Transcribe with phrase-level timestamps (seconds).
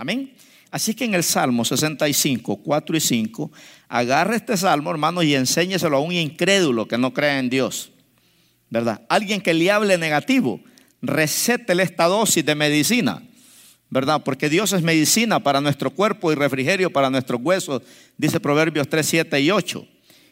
[0.00, 0.32] Amén.
[0.70, 3.52] Así que en el Salmo 65, 4 y 5,
[3.86, 7.92] agarre este salmo, hermano, y enséñeselo a un incrédulo que no cree en Dios.
[8.70, 9.02] ¿Verdad?
[9.10, 10.58] Alguien que le hable negativo,
[11.02, 13.22] recétele esta dosis de medicina.
[13.90, 14.22] ¿Verdad?
[14.24, 17.82] Porque Dios es medicina para nuestro cuerpo y refrigerio para nuestros huesos,
[18.16, 19.86] dice Proverbios 3, 7 y 8.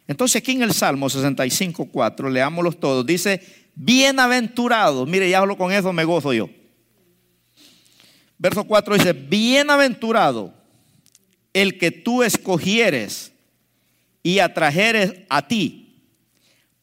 [0.06, 3.42] Entonces aquí en el Salmo 65, 4, leámoslos todos, dice,
[3.74, 6.48] bienaventurado, mire, ya hablo con eso, me gozo yo.
[8.38, 10.54] Verso 4 dice, bienaventurado
[11.52, 13.32] el que tú escogieres
[14.22, 16.04] y atrajeres a ti,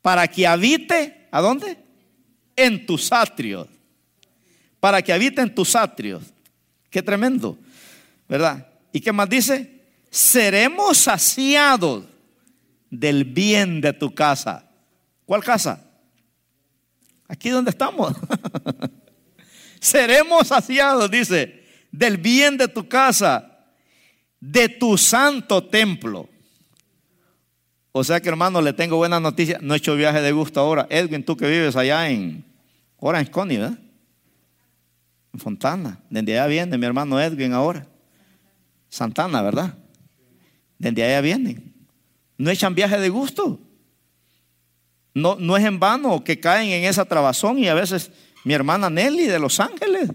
[0.02, 1.78] para que habite, ¿a dónde?
[2.56, 3.68] En tus atrios.
[4.80, 6.24] Para que habite en tus atrios.
[6.90, 7.58] Qué tremendo,
[8.28, 8.68] ¿verdad?
[8.92, 9.82] ¿Y qué más dice?
[10.10, 12.06] Seremos saciados
[12.90, 14.70] del bien de tu casa.
[15.26, 15.84] ¿Cuál casa?
[17.28, 18.14] Aquí donde estamos.
[19.86, 23.68] Seremos saciados, dice, del bien de tu casa,
[24.40, 26.28] de tu santo templo.
[27.92, 29.60] O sea que hermano, le tengo buena noticia.
[29.62, 30.88] No he hecho viaje de gusto ahora.
[30.90, 32.44] Edwin, tú que vives allá en
[32.98, 33.78] Orange ¿verdad?
[35.32, 36.00] En Fontana.
[36.10, 37.86] Desde allá viene mi hermano Edwin ahora.
[38.90, 39.78] Santana, ¿verdad?
[40.80, 41.76] Desde allá vienen.
[42.40, 43.60] No echan viaje de gusto.
[45.14, 48.12] No, no es en vano que caen en esa trabazón y a veces
[48.46, 50.10] mi hermana Nelly de Los Ángeles,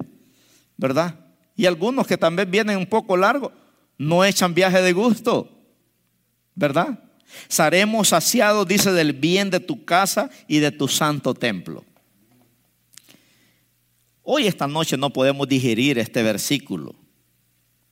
[0.76, 1.18] ¿verdad?
[1.56, 3.52] Y algunos que también vienen un poco largo,
[3.98, 5.50] no echan viaje de gusto,
[6.54, 7.00] ¿verdad?
[7.48, 11.84] Saremos saciados, dice, del bien de tu casa y de tu santo templo.
[14.22, 16.94] Hoy esta noche no podemos digerir este versículo.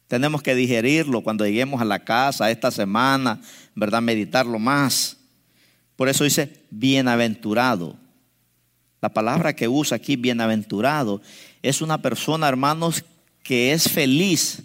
[0.07, 3.41] Tenemos que digerirlo cuando lleguemos a la casa esta semana,
[3.75, 4.01] ¿verdad?
[4.01, 5.17] Meditarlo más.
[5.97, 7.97] Por eso dice, bienaventurado.
[9.01, 11.21] La palabra que usa aquí, bienaventurado,
[11.63, 13.05] es una persona, hermanos,
[13.43, 14.63] que es feliz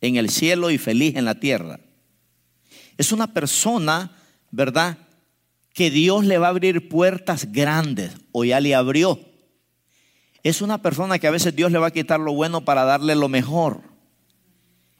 [0.00, 1.80] en el cielo y feliz en la tierra.
[2.98, 4.12] Es una persona,
[4.50, 4.98] ¿verdad?
[5.72, 9.20] Que Dios le va a abrir puertas grandes o ya le abrió.
[10.42, 13.14] Es una persona que a veces Dios le va a quitar lo bueno para darle
[13.14, 13.80] lo mejor.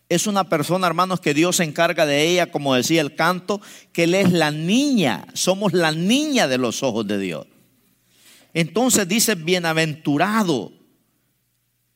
[0.09, 3.61] Es una persona, hermanos, que Dios se encarga de ella, como decía el canto,
[3.93, 7.47] que Él es la niña, somos la niña de los ojos de Dios.
[8.55, 10.73] Entonces dice, bienaventurado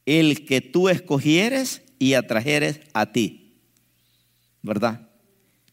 [0.06, 3.60] el que tú escogieres y atrajeres a ti.
[4.62, 5.08] ¿Verdad?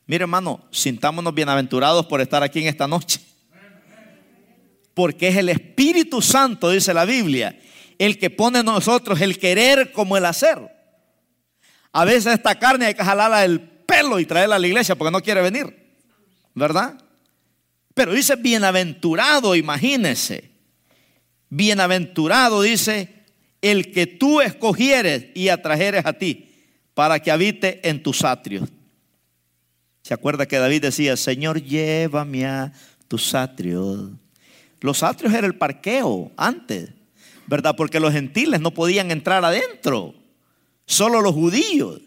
[0.05, 3.21] Mire hermano, sintámonos bienaventurados por estar aquí en esta noche.
[4.93, 7.59] Porque es el Espíritu Santo, dice la Biblia,
[7.97, 10.59] el que pone en nosotros el querer como el hacer.
[11.91, 15.11] A veces esta carne hay que jalarla del pelo y traerla a la iglesia porque
[15.11, 15.95] no quiere venir.
[16.53, 16.99] ¿Verdad?
[17.93, 20.52] Pero dice bienaventurado, imagínese.
[21.55, 23.09] Bienaventurado, dice,
[23.61, 26.49] el que tú escogieres y atrajeres a ti
[26.95, 28.69] para que habite en tus atrios.
[30.01, 32.73] ¿Se acuerda que David decía, Señor, llévame a
[33.07, 34.09] tus atrios?
[34.81, 36.89] Los atrios era el parqueo antes,
[37.45, 37.75] ¿verdad?
[37.75, 40.15] Porque los gentiles no podían entrar adentro,
[40.87, 42.01] solo los judíos.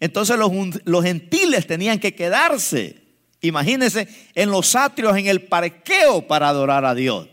[0.00, 0.50] Entonces los,
[0.84, 3.00] los gentiles tenían que quedarse,
[3.42, 7.28] imagínense, en los atrios, en el parqueo para adorar a Dios.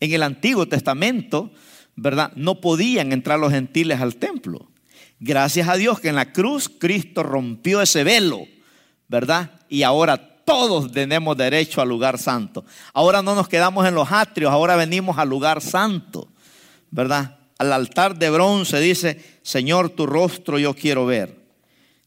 [0.00, 1.52] En el Antiguo Testamento,
[1.94, 2.32] ¿verdad?
[2.36, 4.70] No podían entrar los gentiles al templo.
[5.18, 8.46] Gracias a Dios que en la cruz Cristo rompió ese velo,
[9.08, 9.50] ¿verdad?
[9.68, 12.64] Y ahora todos tenemos derecho al lugar santo.
[12.92, 16.28] Ahora no nos quedamos en los atrios, ahora venimos al lugar santo,
[16.90, 17.38] ¿verdad?
[17.58, 21.46] Al altar de bronce dice, Señor, tu rostro yo quiero ver.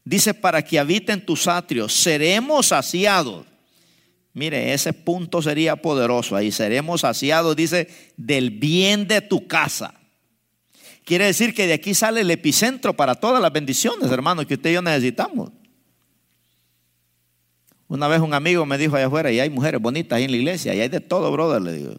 [0.04, 3.46] Dice, para que habiten tus atrios, seremos saciados
[4.32, 6.36] Mire, ese punto sería poderoso.
[6.36, 9.94] Ahí seremos saciados, dice, del bien de tu casa.
[11.04, 14.70] Quiere decir que de aquí sale el epicentro para todas las bendiciones, hermanos, que usted
[14.70, 15.50] y yo necesitamos.
[17.88, 20.36] Una vez un amigo me dijo allá afuera, y hay mujeres bonitas ahí en la
[20.36, 21.94] iglesia, y hay de todo, brother, le digo.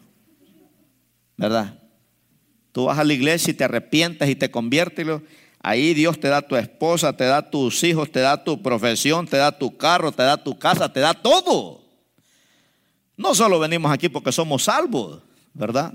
[1.36, 1.78] ¿Verdad?
[2.72, 5.06] Tú vas a la iglesia y te arrepientes y te conviertes.
[5.60, 9.36] Ahí Dios te da tu esposa, te da tus hijos, te da tu profesión, te
[9.36, 11.81] da tu carro, te da tu casa, te da todo.
[13.16, 15.22] No solo venimos aquí porque somos salvos,
[15.54, 15.92] ¿verdad?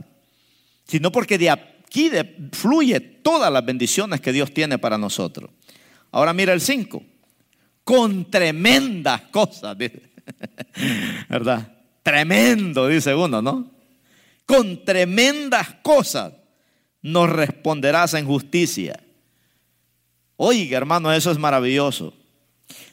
[0.85, 2.09] Sino porque de aquí
[2.51, 5.49] fluye todas las bendiciones que Dios tiene para nosotros.
[6.11, 7.03] Ahora mira el 5.
[7.83, 9.77] Con tremendas cosas,
[11.29, 11.73] ¿verdad?
[12.03, 13.71] Tremendo, dice uno, ¿no?
[14.45, 16.33] Con tremendas cosas
[17.01, 19.01] nos responderás en justicia.
[20.37, 22.13] Oiga, hermano, eso es maravilloso.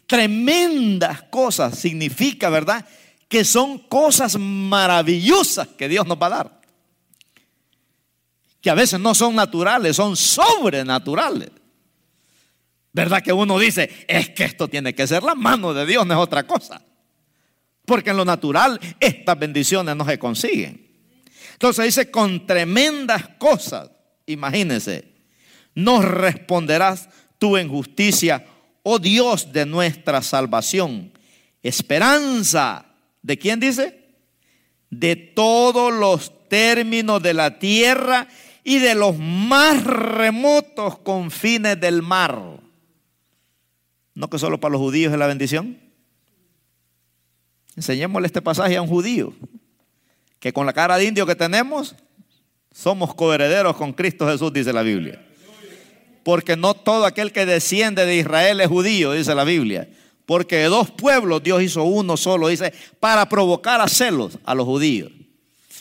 [0.07, 2.87] Tremendas cosas significa, ¿verdad?
[3.29, 6.61] Que son cosas maravillosas que Dios nos va a dar.
[8.61, 11.51] Que a veces no son naturales, son sobrenaturales.
[12.93, 16.15] ¿Verdad que uno dice, es que esto tiene que ser la mano de Dios, no
[16.15, 16.81] es otra cosa?
[17.85, 20.85] Porque en lo natural estas bendiciones no se consiguen.
[21.53, 23.91] Entonces dice, con tremendas cosas,
[24.27, 25.13] imagínense,
[25.75, 28.47] nos responderás tú en justicia,
[28.85, 31.13] oh Dios de nuestra salvación.
[31.63, 32.87] Esperanza,
[33.25, 33.99] ¿de quién dice?
[34.91, 38.29] De todos los términos de la tierra
[38.63, 42.39] y de los más remotos confines del mar.
[44.15, 45.81] ¿No que solo para los judíos es la bendición?
[47.75, 49.35] Enseñémosle este pasaje a un judío,
[50.39, 51.97] que con la cara de indio que tenemos,
[52.73, 55.27] somos coherederos con Cristo Jesús, dice la Biblia.
[56.23, 59.89] Porque no todo aquel que desciende de Israel es judío, dice la Biblia.
[60.27, 64.65] Porque de dos pueblos Dios hizo uno solo, dice, para provocar a celos a los
[64.65, 65.13] judíos.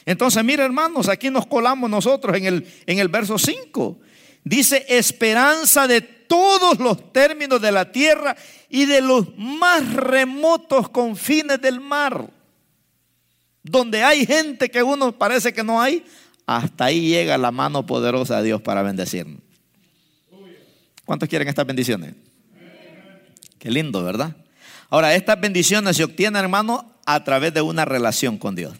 [0.05, 3.99] Entonces, mire hermanos, aquí nos colamos nosotros en el, en el verso 5.
[4.43, 8.35] Dice, esperanza de todos los términos de la tierra
[8.69, 12.29] y de los más remotos confines del mar.
[13.61, 16.03] Donde hay gente que uno parece que no hay,
[16.45, 19.41] hasta ahí llega la mano poderosa de Dios para bendecirnos.
[21.05, 22.13] ¿Cuántos quieren estas bendiciones?
[23.63, 24.35] Qué lindo, ¿verdad?
[24.89, 28.75] Ahora, estas bendiciones se obtienen, hermano, a través de una relación con Dios.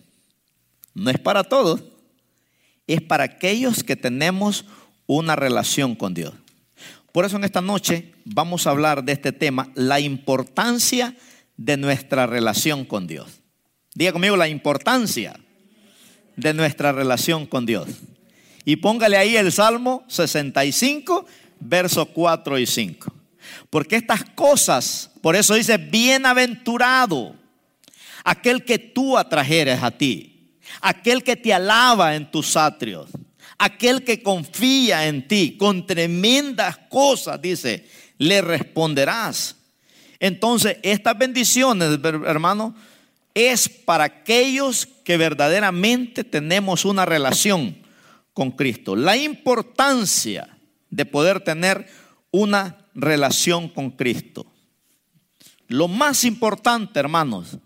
[0.94, 1.84] No es para todos,
[2.86, 4.66] es para aquellos que tenemos
[5.08, 6.34] una relación con Dios.
[7.14, 11.16] Por eso en esta noche vamos a hablar de este tema, la importancia
[11.56, 13.40] de nuestra relación con Dios.
[13.96, 15.40] Diga conmigo la importancia
[16.36, 17.88] de nuestra relación con Dios.
[18.66, 21.26] Y póngale ahí el Salmo 65,
[21.62, 23.23] versos 4 y 5.
[23.70, 27.36] Porque estas cosas, por eso dice, bienaventurado
[28.24, 33.10] aquel que tú atrajeres a ti, aquel que te alaba en tus atrios
[33.58, 39.56] aquel que confía en ti con tremendas cosas, dice, le responderás.
[40.20, 42.76] Entonces, estas bendiciones, hermano,
[43.34, 47.78] es para aquellos que verdaderamente tenemos una relación
[48.34, 48.96] con Cristo.
[48.96, 50.58] La importancia
[50.90, 51.88] de poder tener
[52.32, 54.46] una relación con Cristo.
[55.68, 57.58] Lo más importante, hermanos,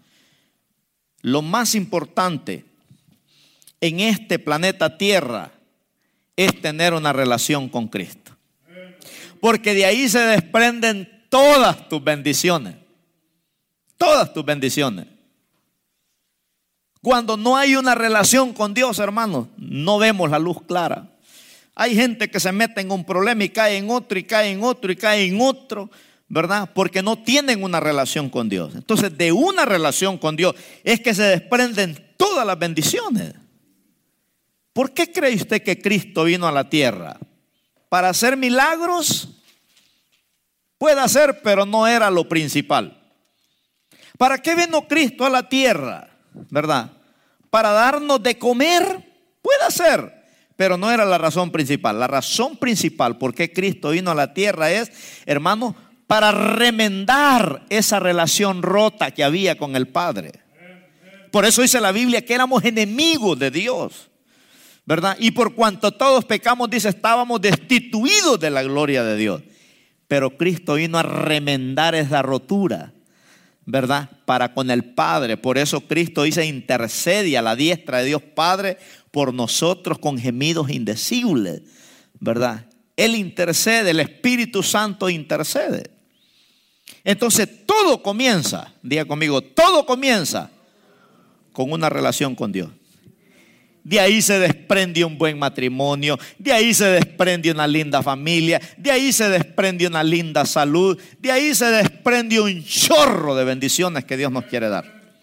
[1.22, 2.66] lo más importante
[3.82, 5.52] en este planeta Tierra
[6.36, 8.32] es tener una relación con Cristo.
[9.42, 12.76] Porque de ahí se desprenden todas tus bendiciones.
[13.98, 15.08] Todas tus bendiciones.
[17.02, 21.17] Cuando no hay una relación con Dios, hermanos, no vemos la luz clara.
[21.80, 24.64] Hay gente que se mete en un problema y cae en otro y cae en
[24.64, 25.92] otro y cae en otro,
[26.28, 26.72] ¿verdad?
[26.74, 28.74] Porque no tienen una relación con Dios.
[28.74, 33.36] Entonces, de una relación con Dios es que se desprenden todas las bendiciones.
[34.74, 37.20] ¿Por qué cree usted que Cristo vino a la tierra?
[37.90, 39.30] ¿Para hacer milagros?
[40.80, 43.00] Puede hacer, pero no era lo principal.
[44.18, 46.10] ¿Para qué vino Cristo a la tierra?
[46.50, 46.92] ¿Verdad?
[47.52, 48.84] Para darnos de comer,
[49.44, 50.17] puede hacer,
[50.58, 52.00] pero no era la razón principal.
[52.00, 54.92] La razón principal por qué Cristo vino a la tierra es,
[55.26, 55.76] hermano,
[56.08, 60.32] para remendar esa relación rota que había con el Padre.
[61.32, 64.10] Por eso dice la Biblia que éramos enemigos de Dios.
[64.88, 65.18] ¿verdad?
[65.20, 69.44] Y por cuanto todos pecamos, dice, estábamos destituidos de la gloria de Dios.
[70.08, 72.94] Pero Cristo vino a remendar esa rotura,
[73.68, 74.10] ¿verdad?
[74.26, 75.36] Para con el Padre.
[75.36, 78.78] Por eso Cristo dice, intercede a la diestra de Dios Padre
[79.12, 81.62] por nosotros con gemidos indecibles,
[82.20, 82.66] ¿verdad?
[82.96, 85.92] Él intercede, el Espíritu Santo intercede.
[87.04, 90.50] Entonces todo comienza, diga conmigo, todo comienza
[91.52, 92.70] con una relación con Dios.
[93.88, 98.92] De ahí se desprende un buen matrimonio, de ahí se desprende una linda familia, de
[98.92, 104.18] ahí se desprende una linda salud, de ahí se desprende un chorro de bendiciones que
[104.18, 105.16] Dios nos quiere dar.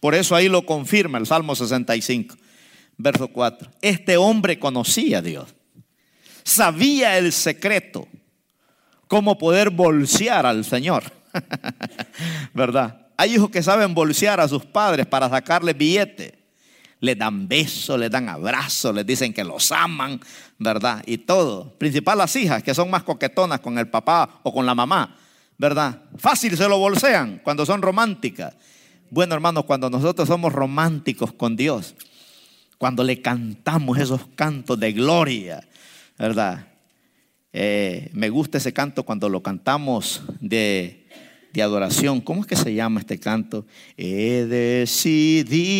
[0.00, 2.36] Por eso ahí lo confirma el Salmo 65,
[2.98, 3.70] verso 4.
[3.80, 5.54] Este hombre conocía a Dios,
[6.44, 8.06] sabía el secreto,
[9.08, 11.04] cómo poder bolsear al Señor.
[12.52, 13.06] ¿Verdad?
[13.16, 16.35] Hay hijos que saben bolsear a sus padres para sacarle billetes
[17.00, 20.20] les dan besos, les dan abrazos, les dicen que los aman,
[20.58, 21.02] ¿verdad?
[21.06, 21.76] Y todo.
[21.78, 25.16] Principal las hijas, que son más coquetonas con el papá o con la mamá,
[25.58, 26.02] ¿verdad?
[26.16, 28.54] Fácil se lo bolsean cuando son románticas.
[29.10, 31.94] Bueno, hermanos, cuando nosotros somos románticos con Dios,
[32.78, 35.66] cuando le cantamos esos cantos de gloria,
[36.18, 36.66] ¿verdad?
[37.52, 41.05] Eh, me gusta ese canto cuando lo cantamos de
[41.56, 42.20] de adoración.
[42.20, 43.66] ¿Cómo es que se llama este canto?
[43.96, 45.72] He decidido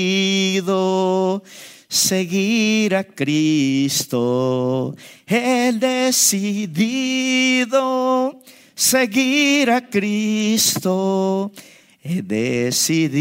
[1.88, 4.97] seguir a Cristo.
[5.26, 6.73] He decidido
[8.75, 11.52] seguir a Cristo.
[12.02, 13.18] He decidido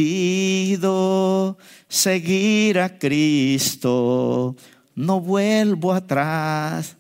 [1.90, 4.56] seguir a Cristo.
[4.96, 6.96] No vuelvo atrás,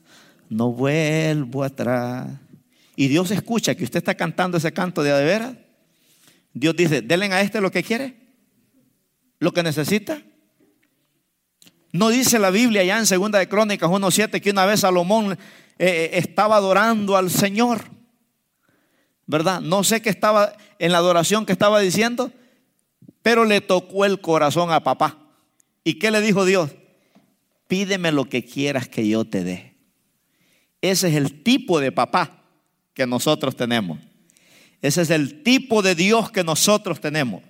[0.49, 2.44] no vuelvo atrás.
[2.95, 5.55] Y Dios escucha que usted está cantando ese canto de veras.
[6.53, 8.15] Dios dice, denle a este lo que quiere,
[9.39, 10.21] lo que necesita.
[11.91, 15.37] No dice la Biblia ya en Segunda de Crónicas 1.7 que una vez Salomón eh,
[15.77, 17.83] eh, estaba adorando al Señor.
[19.27, 19.59] ¿Verdad?
[19.59, 22.31] No sé qué estaba en la adoración que estaba diciendo,
[23.21, 25.17] pero le tocó el corazón a papá.
[25.83, 26.71] ¿Y qué le dijo Dios?
[27.67, 29.75] Pídeme lo que quieras que yo te dé.
[30.81, 32.44] Ese es el tipo de papá
[32.95, 33.99] que nosotros tenemos.
[34.81, 37.43] Ese es el tipo de Dios que nosotros tenemos.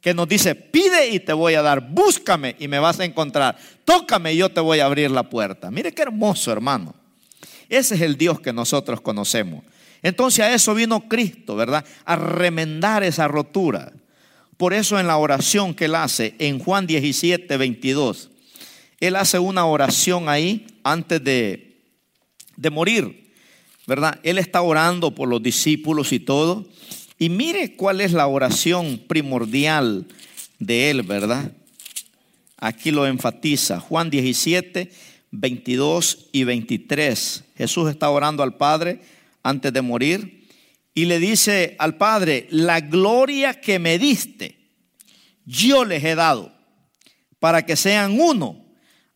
[0.00, 3.56] Que nos dice, pide y te voy a dar, búscame y me vas a encontrar,
[3.84, 5.70] tócame y yo te voy a abrir la puerta.
[5.70, 6.94] Mire qué hermoso hermano.
[7.68, 9.64] Ese es el Dios que nosotros conocemos.
[10.02, 11.84] Entonces a eso vino Cristo, ¿verdad?
[12.04, 13.92] A remendar esa rotura.
[14.56, 18.30] Por eso en la oración que él hace en Juan 17, 22,
[19.00, 21.82] él hace una oración ahí antes de,
[22.56, 23.25] de morir.
[23.86, 24.18] ¿Verdad?
[24.22, 26.66] Él está orando por los discípulos y todo.
[27.18, 30.06] Y mire cuál es la oración primordial
[30.58, 31.52] de él, ¿verdad?
[32.58, 33.80] Aquí lo enfatiza.
[33.80, 34.90] Juan 17,
[35.30, 37.44] 22 y 23.
[37.56, 39.00] Jesús está orando al Padre
[39.42, 40.48] antes de morir
[40.94, 44.56] y le dice al Padre, la gloria que me diste,
[45.44, 46.52] yo les he dado
[47.38, 48.64] para que sean uno,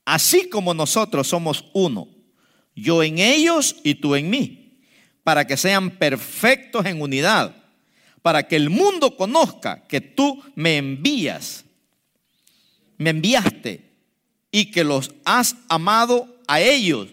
[0.05, 2.09] así como nosotros somos uno.
[2.77, 4.60] Yo en ellos y tú en mí
[5.31, 7.55] para que sean perfectos en unidad,
[8.21, 11.65] para que el mundo conozca que tú me envías,
[12.99, 13.93] me enviaste
[14.51, 17.07] y que los has amado a ellos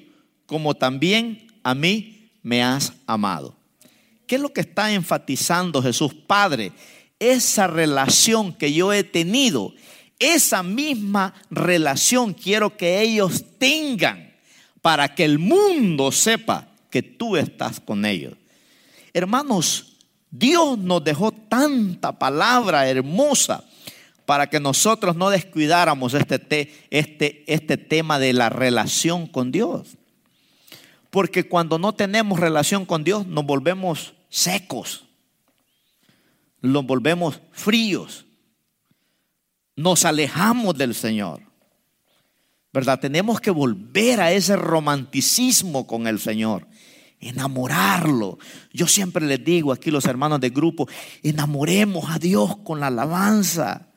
[0.48, 3.56] como también a mí me has amado.
[4.26, 6.72] ¿Qué es lo que está enfatizando Jesús Padre?
[7.20, 9.76] Esa relación que yo he tenido,
[10.18, 14.34] esa misma relación quiero que ellos tengan
[14.82, 18.34] para que el mundo sepa que tú estás con ellos.
[19.14, 19.98] Hermanos,
[20.30, 23.64] Dios nos dejó tanta palabra hermosa
[24.26, 29.98] para que nosotros no descuidáramos este, este, este tema de la relación con Dios.
[31.10, 35.06] Porque cuando no tenemos relación con Dios nos volvemos secos,
[36.62, 38.26] nos volvemos fríos,
[39.76, 41.42] nos alejamos del Señor.
[42.74, 43.00] ¿Verdad?
[43.00, 46.68] Tenemos que volver a ese romanticismo con el Señor
[47.20, 48.38] enamorarlo.
[48.72, 50.88] Yo siempre les digo aquí los hermanos del grupo,
[51.24, 53.88] enamoremos a Dios con la alabanza.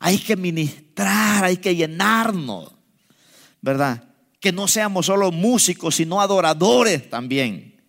[0.00, 2.72] Hay que ministrar, hay que llenarnos,
[3.60, 4.04] ¿verdad?
[4.40, 7.80] Que no seamos solo músicos, sino adoradores también.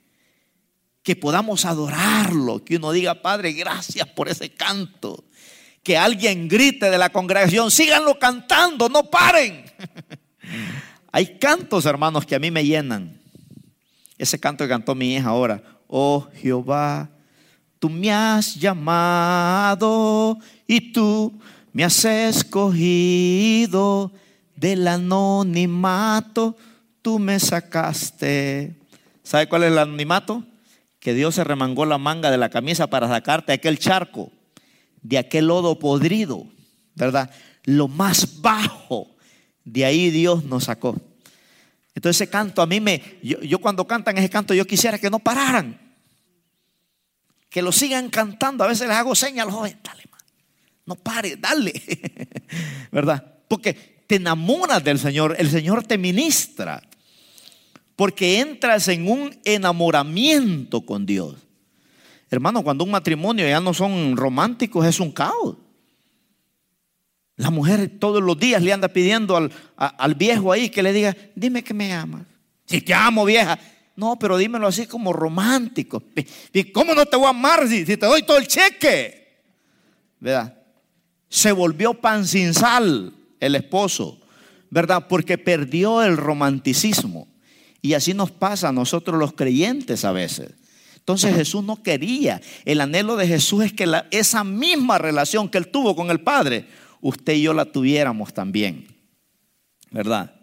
[1.02, 5.26] Que podamos adorarlo, que uno diga, Padre, gracias por ese canto.
[5.82, 9.66] Que alguien grite de la congregación, síganlo cantando, no paren.
[11.12, 13.23] Hay cantos, hermanos, que a mí me llenan
[14.18, 15.62] ese canto que cantó mi hija ahora.
[15.88, 17.10] Oh Jehová,
[17.80, 21.34] tú me has llamado y tú
[21.72, 24.12] me has escogido
[24.56, 26.56] del anonimato,
[27.02, 28.76] tú me sacaste.
[29.24, 30.44] ¿Sabe cuál es el anonimato?
[31.00, 34.32] Que Dios se remangó la manga de la camisa para sacarte de aquel charco,
[35.02, 36.46] de aquel lodo podrido,
[36.96, 37.30] ¿verdad?
[37.66, 39.08] Lo más bajo,
[39.66, 40.96] de ahí Dios nos sacó.
[41.96, 45.20] Entonces ese canto a mí me, yo, cuando cantan ese canto yo quisiera que no
[45.20, 45.80] pararan,
[47.50, 48.64] que lo sigan cantando.
[48.64, 50.22] A veces les hago señas a los jóvenes, dale, man,
[50.86, 51.74] no pare, dale,
[52.92, 53.24] ¿verdad?
[53.48, 53.74] Porque
[54.08, 56.82] te enamoras del Señor, el Señor te ministra,
[57.96, 61.36] porque entras en un enamoramiento con Dios.
[62.32, 65.58] Hermano, cuando un matrimonio ya no son románticos, es un caos.
[67.44, 71.62] La mujer todos los días le anda pidiendo al, viejo ahí que le diga, dime
[71.62, 72.22] que me amas.
[72.66, 73.60] Si te amo, vieja.
[73.98, 76.02] No, pero dímelo así como romántico.
[76.54, 79.42] ¿Y cómo no te voy a amar si, te doy todo el cheque?
[80.22, 80.58] ¿Verdad?
[81.28, 84.22] Se volvió pan sin sal el esposo,
[84.70, 85.06] ¿verdad?
[85.10, 87.28] Porque perdió el romanticismo.
[87.82, 90.52] Y así nos pasa a nosotros los creyentes a veces.
[90.96, 92.40] Entonces Jesús no quería.
[92.64, 96.68] El anhelo de Jesús es que esa misma relación que él tuvo con el Padre
[97.04, 98.88] usted y yo la tuviéramos también,
[99.92, 100.34] ¿verdad?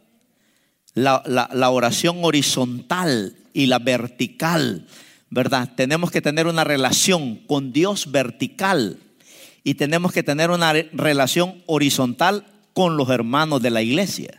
[0.94, 4.86] La, oración horizontal y la vertical,
[5.28, 5.72] ¿verdad?
[5.74, 8.98] Tenemos que tener una relación con Dios vertical
[9.64, 14.38] y tenemos que tener una relación horizontal con los hermanos de la iglesia.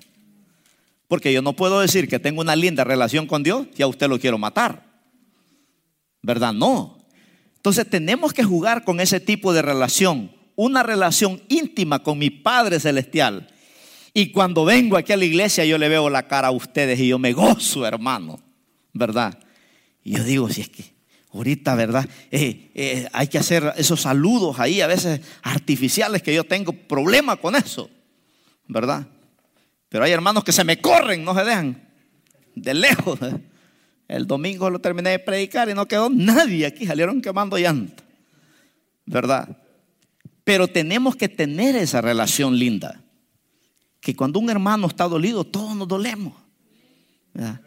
[1.09, 4.07] Porque yo no puedo decir que tengo una linda relación con Dios y a usted
[4.07, 4.91] lo quiero matar.
[6.21, 6.53] ¿verdad?
[6.53, 6.97] No.
[7.55, 12.79] Entonces tenemos que jugar con ese tipo de relación, una relación íntima con mi Padre
[12.79, 13.48] Celestial.
[14.13, 17.08] Y cuando vengo aquí a la iglesia yo le veo la cara a ustedes y
[17.08, 18.39] yo me gozo, hermano,
[18.93, 19.38] ¿verdad?
[20.03, 20.84] Y yo digo, si es que
[21.34, 22.08] ahorita, ¿verdad?
[22.29, 27.38] Eh, eh, hay que hacer esos saludos ahí, a veces artificiales, que yo tengo problema
[27.38, 27.89] con eso,
[28.67, 29.08] ¿verdad?
[29.89, 31.89] Pero hay hermanos que se me corren, no se dejan,
[32.55, 33.20] de lejos.
[34.08, 38.05] El domingo lo terminé de predicar y no quedó nadie aquí, salieron quemando llantas,
[39.05, 39.58] ¿verdad?
[40.51, 43.01] Pero tenemos que tener esa relación linda,
[44.01, 46.34] que cuando un hermano está dolido, todos nos dolemos,
[47.34, 47.62] ¿verdad?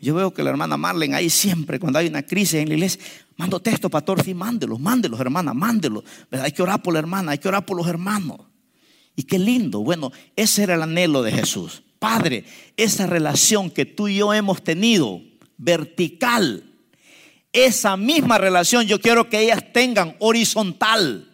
[0.00, 3.02] Yo veo que la hermana Marlene ahí siempre, cuando hay una crisis en la iglesia,
[3.36, 6.02] mando texto, pastor, sí, mándelos, mándelos, hermana, mándelos.
[6.30, 8.38] Hay que orar por la hermana, hay que orar por los hermanos.
[9.14, 9.80] Y qué lindo.
[9.80, 11.82] Bueno, ese era el anhelo de Jesús.
[11.98, 12.46] Padre,
[12.78, 15.20] esa relación que tú y yo hemos tenido,
[15.58, 16.64] vertical,
[17.52, 21.32] esa misma relación yo quiero que ellas tengan horizontal.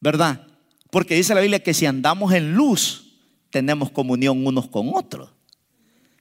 [0.00, 0.46] ¿Verdad?
[0.90, 3.14] Porque dice la Biblia que si andamos en luz,
[3.50, 5.30] tenemos comunión unos con otros.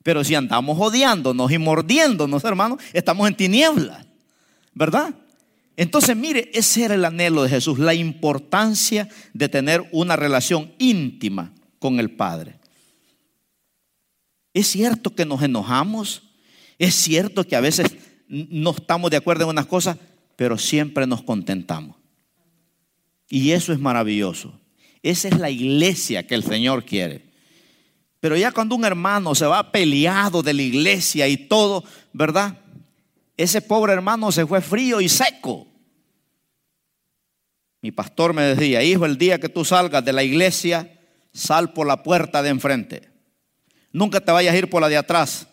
[0.03, 4.05] Pero si andamos odiándonos y mordiéndonos, hermanos, estamos en tinieblas,
[4.74, 5.13] ¿verdad?
[5.75, 11.53] Entonces, mire, ese era el anhelo de Jesús, la importancia de tener una relación íntima
[11.79, 12.59] con el Padre.
[14.53, 16.24] Es cierto que nos enojamos,
[16.77, 17.88] es cierto que a veces
[18.27, 19.98] no estamos de acuerdo en unas cosas,
[20.36, 21.98] pero siempre nos contentamos.
[23.29, 24.59] Y eso es maravilloso.
[25.03, 27.29] Esa es la iglesia que el Señor quiere.
[28.19, 32.57] Pero ya cuando un hermano se va peleado de la iglesia y todo, ¿verdad?
[33.38, 35.67] Ese pobre hermano se fue frío y seco.
[37.81, 41.00] Mi pastor me decía, hijo, el día que tú salgas de la iglesia,
[41.31, 43.09] sal por la puerta de enfrente.
[43.93, 45.48] Nunca te vayas a ir por la de atrás,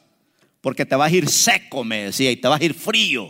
[0.60, 3.28] porque te vas a ir seco, me decía, y te vas a ir frío.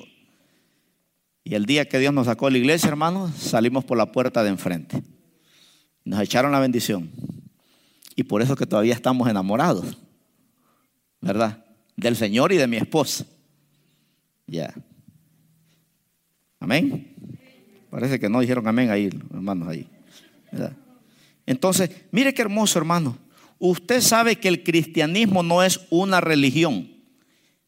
[1.47, 4.43] Y el día que Dios nos sacó de la iglesia, hermano, salimos por la puerta
[4.43, 5.01] de enfrente.
[6.05, 7.09] Nos echaron la bendición.
[8.17, 9.97] Y por eso que todavía estamos enamorados,
[11.21, 11.65] ¿verdad?
[11.97, 13.27] Del Señor y de mi esposa.
[14.49, 14.75] Ya.
[16.59, 17.15] Amén.
[17.91, 19.89] Parece que no dijeron amén ahí, hermanos, ahí.
[21.47, 23.17] Entonces, mire qué hermoso, hermano.
[23.61, 26.91] Usted sabe que el cristianismo no es una religión,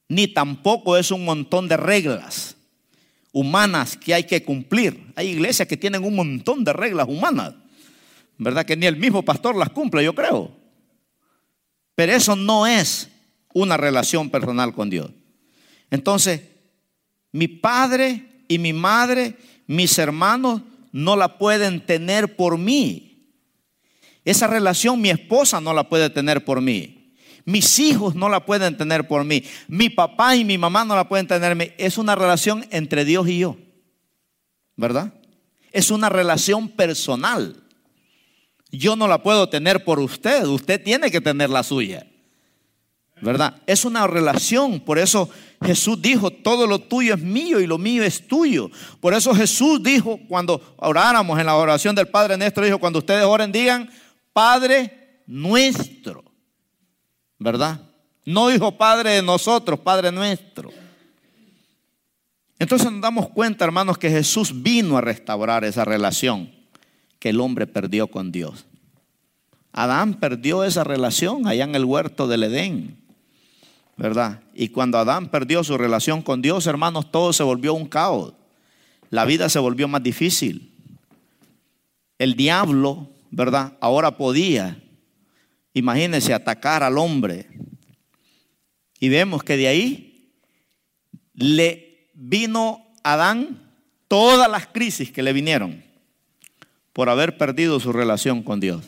[0.08, 2.57] ni tampoco es un montón de reglas
[3.32, 5.12] humanas que hay que cumplir.
[5.16, 7.54] Hay iglesias que tienen un montón de reglas humanas.
[8.38, 8.64] ¿verdad?
[8.64, 10.50] Que ni el mismo pastor las cumple, yo creo.
[11.94, 13.10] Pero eso no es
[13.52, 15.10] una relación personal con Dios.
[15.90, 16.42] Entonces,
[17.32, 19.36] mi padre y mi madre,
[19.66, 20.62] mis hermanos,
[20.92, 23.34] no la pueden tener por mí.
[24.24, 26.97] Esa relación mi esposa no la puede tener por mí.
[27.48, 29.42] Mis hijos no la pueden tener por mí.
[29.68, 31.74] Mi papá y mi mamá no la pueden tener.
[31.78, 33.56] Es una relación entre Dios y yo.
[34.76, 35.14] ¿Verdad?
[35.72, 37.56] Es una relación personal.
[38.70, 42.06] Yo no la puedo tener por usted, usted tiene que tener la suya.
[43.22, 43.62] ¿Verdad?
[43.66, 45.30] Es una relación, por eso
[45.64, 48.70] Jesús dijo, todo lo tuyo es mío y lo mío es tuyo.
[49.00, 53.24] Por eso Jesús dijo, cuando oráramos en la oración del Padre nuestro, dijo, cuando ustedes
[53.24, 53.88] oren, digan,
[54.34, 56.27] Padre nuestro.
[57.38, 57.80] ¿Verdad?
[58.24, 60.70] No dijo Padre de nosotros, Padre nuestro.
[62.58, 66.52] Entonces nos damos cuenta, hermanos, que Jesús vino a restaurar esa relación
[67.18, 68.66] que el hombre perdió con Dios.
[69.72, 72.98] Adán perdió esa relación allá en el huerto del Edén,
[73.96, 74.40] ¿verdad?
[74.54, 78.32] Y cuando Adán perdió su relación con Dios, hermanos, todo se volvió un caos.
[79.10, 80.74] La vida se volvió más difícil.
[82.18, 83.74] El diablo, ¿verdad?
[83.80, 84.82] Ahora podía,
[85.78, 87.46] imagínense, atacar al hombre.
[89.00, 90.32] Y vemos que de ahí
[91.34, 93.62] le vino Adán
[94.08, 95.84] todas las crisis que le vinieron
[96.92, 98.84] por haber perdido su relación con Dios.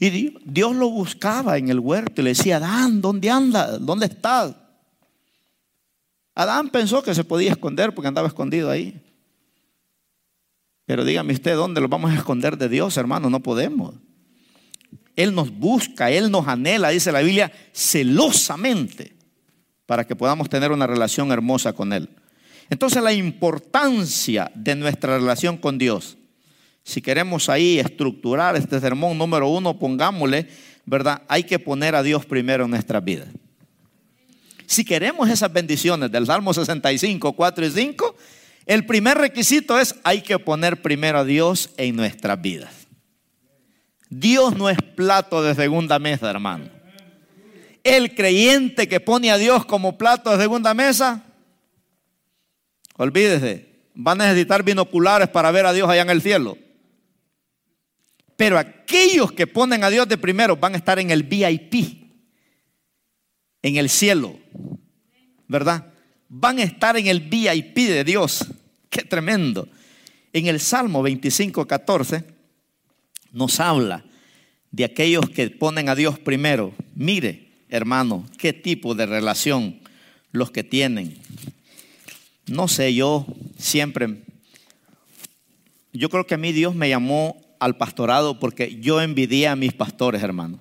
[0.00, 3.78] Y Dios lo buscaba en el huerto y le decía, Adán, ¿dónde anda?
[3.78, 4.56] ¿Dónde estás?
[6.34, 9.00] Adán pensó que se podía esconder porque andaba escondido ahí.
[10.84, 13.30] Pero dígame usted, ¿dónde lo vamos a esconder de Dios, hermano?
[13.30, 13.94] No podemos.
[15.16, 19.16] Él nos busca, Él nos anhela, dice la Biblia, celosamente,
[19.86, 22.08] para que podamos tener una relación hermosa con Él.
[22.70, 26.16] Entonces la importancia de nuestra relación con Dios
[26.86, 30.46] si queremos ahí estructurar este sermón número uno, pongámosle,
[30.84, 31.22] ¿verdad?
[31.26, 33.26] Hay que poner a Dios primero en nuestras vidas.
[34.66, 38.16] Si queremos esas bendiciones del Salmo 65, 4 y 5,
[38.66, 42.85] el primer requisito es hay que poner primero a Dios en nuestras vidas.
[44.08, 46.70] Dios no es plato de segunda mesa, hermano.
[47.82, 51.26] El creyente que pone a Dios como plato de segunda mesa,
[52.96, 56.56] Olvídese, va a necesitar binoculares para ver a Dios allá en el cielo.
[58.36, 61.74] Pero aquellos que ponen a Dios de primero van a estar en el VIP,
[63.62, 64.38] en el cielo,
[65.46, 65.92] ¿verdad?
[66.28, 68.46] Van a estar en el VIP de Dios.
[68.88, 69.68] Qué tremendo.
[70.32, 72.35] En el Salmo 25, 14
[73.36, 74.02] nos habla
[74.70, 76.72] de aquellos que ponen a Dios primero.
[76.94, 79.78] Mire, hermano, qué tipo de relación
[80.32, 81.18] los que tienen.
[82.46, 83.26] No sé, yo
[83.58, 84.22] siempre,
[85.92, 89.74] yo creo que a mí Dios me llamó al pastorado porque yo envidié a mis
[89.74, 90.58] pastores, hermano.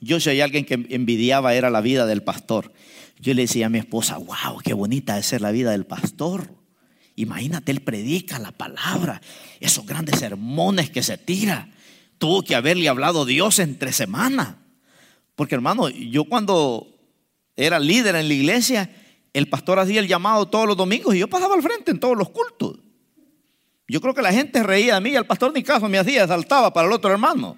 [0.00, 2.72] Yo hay alguien que envidiaba era la vida del pastor.
[3.20, 6.50] Yo le decía a mi esposa, wow, qué bonita es ser la vida del pastor.
[7.14, 9.20] Imagínate, él predica la palabra,
[9.60, 11.68] esos grandes sermones que se tira.
[12.18, 14.58] Tuvo que haberle hablado Dios entre semana.
[15.34, 16.88] Porque hermano, yo cuando
[17.56, 18.90] era líder en la iglesia,
[19.32, 22.16] el pastor hacía el llamado todos los domingos y yo pasaba al frente en todos
[22.16, 22.78] los cultos.
[23.86, 26.26] Yo creo que la gente reía de mí y el pastor ni caso me hacía,
[26.26, 27.56] saltaba para el otro hermano.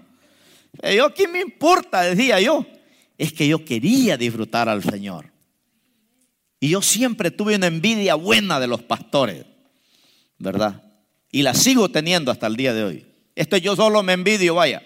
[0.83, 2.03] Eh, yo, ¿qué me importa?
[2.03, 2.65] Decía yo.
[3.19, 5.31] Es que yo quería disfrutar al Señor.
[6.61, 9.45] Y yo siempre tuve una envidia buena de los pastores,
[10.39, 10.83] ¿verdad?
[11.33, 13.07] Y la sigo teniendo hasta el día de hoy.
[13.35, 14.83] Esto yo solo me envidio, vaya,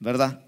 [0.00, 0.40] ¿verdad?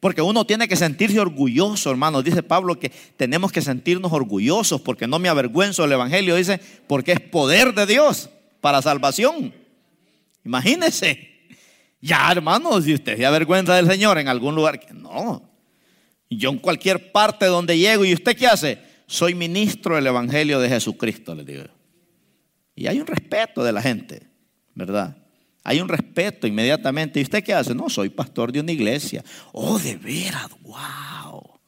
[0.00, 2.22] Porque uno tiene que sentirse orgulloso, hermano.
[2.22, 6.36] Dice Pablo que tenemos que sentirnos orgullosos porque no me avergüenzo del Evangelio.
[6.36, 8.30] Dice, porque es poder de Dios
[8.60, 9.52] para salvación.
[10.44, 11.48] Imagínese.
[12.00, 15.50] Ya, hermano, si usted se avergüenza del Señor en algún lugar, no.
[16.30, 18.78] Yo en cualquier parte donde llego, ¿y usted qué hace?
[19.06, 21.64] Soy ministro del Evangelio de Jesucristo, le digo.
[22.74, 24.22] Y hay un respeto de la gente,
[24.74, 25.16] ¿verdad?
[25.68, 27.18] Hay un respeto inmediatamente.
[27.18, 27.74] ¿Y usted qué hace?
[27.74, 29.24] No, soy pastor de una iglesia.
[29.52, 31.58] Oh, de veras, wow.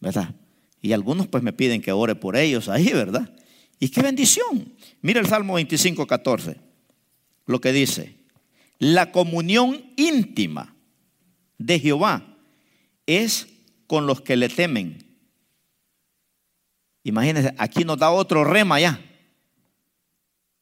[0.00, 0.34] ¿Verdad?
[0.82, 3.34] Y algunos pues me piden que ore por ellos ahí, ¿verdad?
[3.80, 4.74] Y qué bendición.
[5.00, 6.60] Mira el Salmo 25, 14.
[7.46, 8.18] Lo que dice.
[8.78, 10.76] La comunión íntima
[11.56, 12.36] de Jehová
[13.06, 13.48] es
[13.86, 14.98] con los que le temen.
[17.02, 19.00] Imagínense, aquí nos da otro rema ya.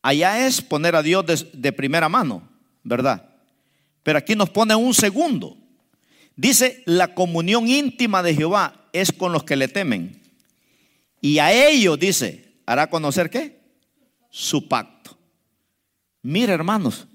[0.03, 2.49] Allá es poner a Dios de, primera mano,
[2.87, 3.29] ¿verdad?
[4.05, 5.57] Pero aquí nos pone un segundo.
[6.37, 10.23] Dice, la comunión íntima de Jehová es con los que le temen.
[11.21, 13.61] Y a ellos, dice, hará conocer qué?
[14.31, 15.19] Su pacto.
[16.23, 17.07] Mire, hermanos,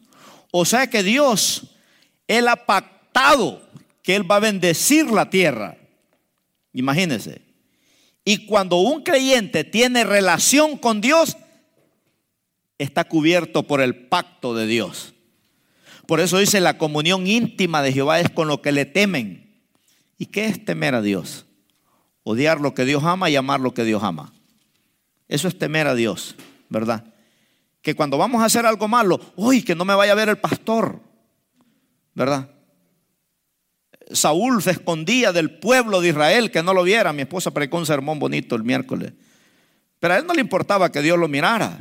[0.52, 1.76] o sea que Dios,
[2.28, 3.66] Él ha pactado
[4.04, 5.78] que Él va a bendecir la tierra.
[6.74, 7.42] Imagínense.
[8.26, 11.38] Y cuando un creyente tiene relación con Dios,
[12.78, 15.14] está cubierto por el pacto de Dios.
[16.12, 19.50] Por eso dice la comunión íntima de Jehová es con lo que le temen.
[20.18, 21.46] ¿Y qué es temer a Dios?
[22.24, 24.34] Odiar lo que Dios ama y amar lo que Dios ama.
[25.30, 26.36] Eso es temer a Dios,
[26.68, 27.06] ¿verdad?
[27.82, 30.38] Que cuando vamos a hacer algo malo, uy, que no me vaya a ver el
[30.38, 31.00] pastor,
[32.14, 32.50] ¿verdad?
[34.12, 37.14] Saúl se escondía del pueblo de Israel que no lo viera.
[37.14, 39.14] Mi esposa predicó un sermón bonito el miércoles.
[40.02, 41.80] Pero a él no le importaba que Dios lo mirara.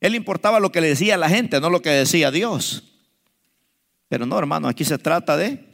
[0.00, 2.92] Él importaba lo que le decía la gente, no lo que decía Dios.
[4.08, 5.64] Pero no, hermano, aquí se trata de,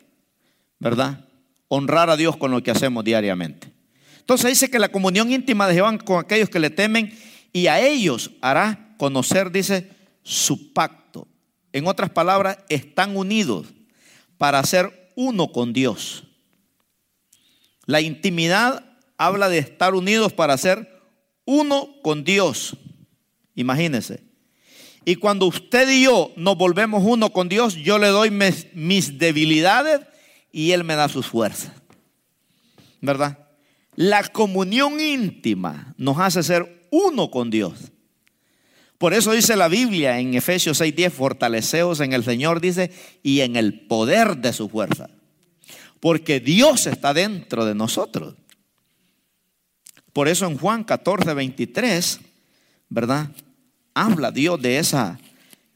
[0.79, 1.27] ¿verdad?
[1.69, 3.73] Honrar a Dios con lo que hacemos diariamente.
[4.19, 7.13] Entonces dice que la comunión íntima de Jehová con aquellos que le temen
[7.53, 9.91] y a ellos hará conocer, dice,
[10.23, 11.27] su pacto.
[11.73, 13.67] En otras palabras, están unidos
[14.39, 16.25] para ser uno con Dios.
[17.87, 18.85] La intimidad
[19.17, 21.03] habla de estar unidos para ser
[21.45, 22.77] uno con Dios.
[23.55, 24.30] Imagínense.
[25.05, 30.01] Y cuando usted y yo nos volvemos uno con Dios, yo le doy mis, debilidades
[30.53, 31.73] y Él me da sus fuerzas.
[33.01, 33.39] ¿Verdad?
[33.97, 37.93] La comunión íntima nos hace ser uno con Dios.
[38.99, 43.57] Por eso dice la Biblia en Efesios 6:10, fortaleceos en el Señor, dice, y en
[43.57, 45.09] el poder de su fuerza.
[46.01, 48.35] Porque Dios está dentro de nosotros.
[50.13, 52.21] Por eso en Juan 14, 23,
[52.91, 53.31] ¿verdad?
[54.01, 55.19] Habla Dios de esa,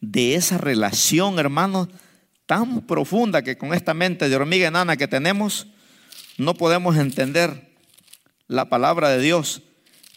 [0.01, 1.89] de esa relación, hermanos,
[2.47, 5.67] tan profunda que con esta mente de hormiga enana que tenemos,
[6.39, 7.75] no podemos entender
[8.47, 9.63] la palabra de Dios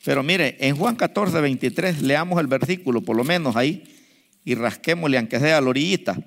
[0.07, 3.83] pero mire, en Juan 14, 23, leamos el versículo, por lo menos ahí,
[4.45, 6.17] y rasquémosle, aunque sea la orillita.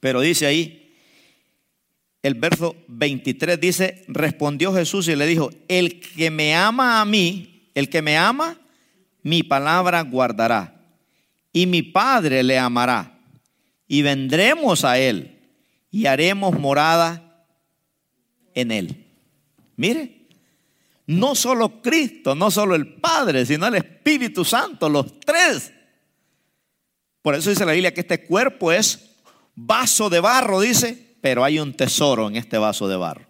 [0.00, 0.94] Pero dice ahí,
[2.22, 7.70] el verso 23 dice, respondió Jesús y le dijo, el que me ama a mí,
[7.74, 8.60] el que me ama,
[9.22, 10.80] mi palabra guardará,
[11.52, 13.18] y mi Padre le amará,
[13.86, 15.40] y vendremos a él,
[15.90, 17.46] y haremos morada
[18.54, 19.06] en él.
[19.76, 20.18] Mire,
[21.06, 25.72] No solo Cristo, no solo el Padre, sino el Espíritu Santo, los tres.
[27.20, 29.16] Por eso dice la Biblia que este cuerpo es
[29.54, 33.26] vaso de barro, dice, pero hay un tesoro en este vaso de barro.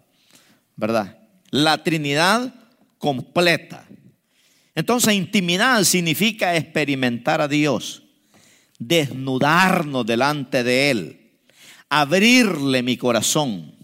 [0.75, 1.17] ¿Verdad?
[1.49, 2.53] La Trinidad
[2.97, 3.85] completa.
[4.75, 8.03] Entonces, intimidad significa experimentar a Dios,
[8.79, 11.31] desnudarnos delante de Él,
[11.89, 13.75] abrirle mi corazón.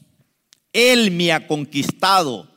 [0.74, 2.50] Él me ha conquistado.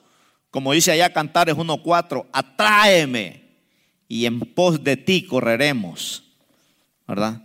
[0.51, 3.43] Como dice allá Cantares 1.4, atráeme
[4.09, 6.25] y en pos de ti correremos.
[7.07, 7.43] ¿Verdad?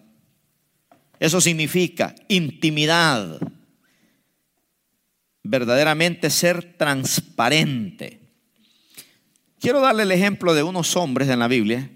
[1.19, 3.39] Eso significa intimidad,
[5.43, 8.26] verdaderamente ser transparente.
[9.59, 11.89] Quiero darle el ejemplo de unos hombres en la Biblia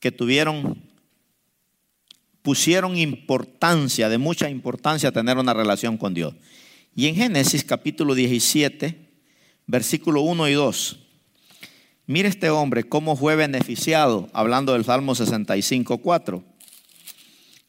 [0.00, 0.82] que tuvieron,
[2.42, 6.34] pusieron importancia, de mucha importancia, tener una relación con Dios.
[6.94, 9.12] Y en Génesis capítulo 17,
[9.66, 10.98] versículo 1 y 2,
[12.06, 16.54] mire este hombre cómo fue beneficiado, hablando del Salmo 65, 4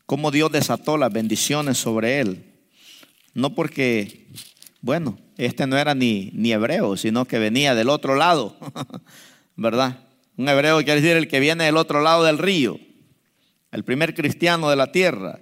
[0.06, 2.45] cómo Dios desató las bendiciones sobre él.
[3.34, 4.28] No porque,
[4.86, 8.56] bueno, este no era ni, ni hebreo, sino que venía del otro lado,
[9.56, 9.98] ¿verdad?
[10.38, 12.80] Un hebreo quiere decir el que viene del otro lado del río,
[13.71, 15.39] el primer cristiano de la tierra.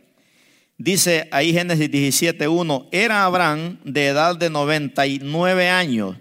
[0.77, 6.15] Dice ahí Génesis 17.1, era Abraham de edad de 99 años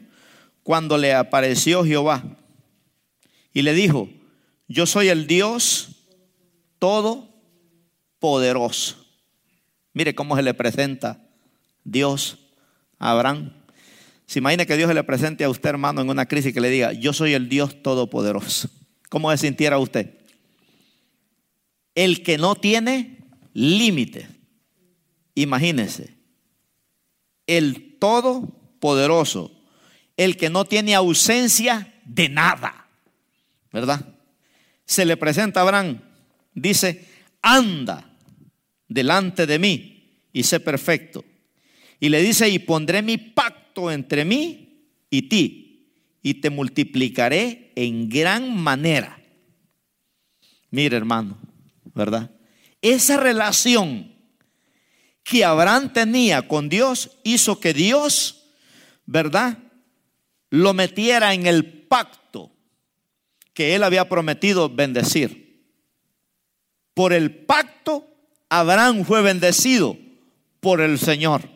[0.64, 2.24] cuando le apareció Jehová
[3.52, 4.08] y le dijo,
[4.66, 5.90] yo soy el Dios
[6.80, 7.28] todo
[8.18, 8.96] poderoso.
[9.92, 11.24] Mire cómo se le presenta
[11.84, 12.41] Dios
[13.10, 13.52] Abraham.
[14.26, 16.70] Se imagina que Dios se le presente a usted, hermano, en una crisis que le
[16.70, 18.70] diga, yo soy el Dios todopoderoso.
[19.10, 20.14] ¿Cómo se sintiera usted?
[21.94, 23.18] El que no tiene
[23.52, 24.28] límite.
[25.34, 26.14] Imagínese.
[27.46, 29.52] El todopoderoso.
[30.16, 32.86] El que no tiene ausencia de nada.
[33.72, 34.14] ¿Verdad?
[34.84, 36.00] Se le presenta a Abraham.
[36.54, 37.08] Dice,
[37.42, 38.08] anda
[38.88, 41.24] delante de mí y sé perfecto.
[42.02, 45.86] Y le dice, y pondré mi pacto entre mí y ti,
[46.20, 49.22] y te multiplicaré en gran manera.
[50.72, 51.38] Mire, hermano,
[51.94, 52.32] ¿verdad?
[52.80, 54.16] Esa relación
[55.22, 58.48] que Abraham tenía con Dios hizo que Dios,
[59.06, 59.58] ¿verdad?
[60.50, 62.50] Lo metiera en el pacto
[63.54, 65.70] que él había prometido bendecir.
[66.94, 68.08] Por el pacto
[68.48, 69.96] Abraham fue bendecido
[70.58, 71.51] por el Señor.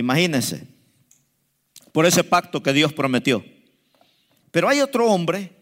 [0.00, 0.66] Imagínense,
[1.92, 3.44] por ese pacto que Dios prometió.
[4.50, 5.52] Pero hay otro hombre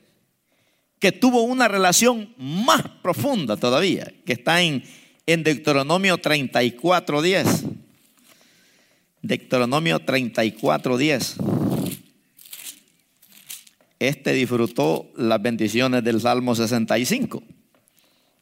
[0.98, 4.82] que tuvo una relación más profunda todavía, que está en,
[5.26, 7.70] en Deuteronomio 34.10.
[9.22, 11.96] Deuteronomio 34.10.
[13.98, 17.42] Este disfrutó las bendiciones del Salmo 65,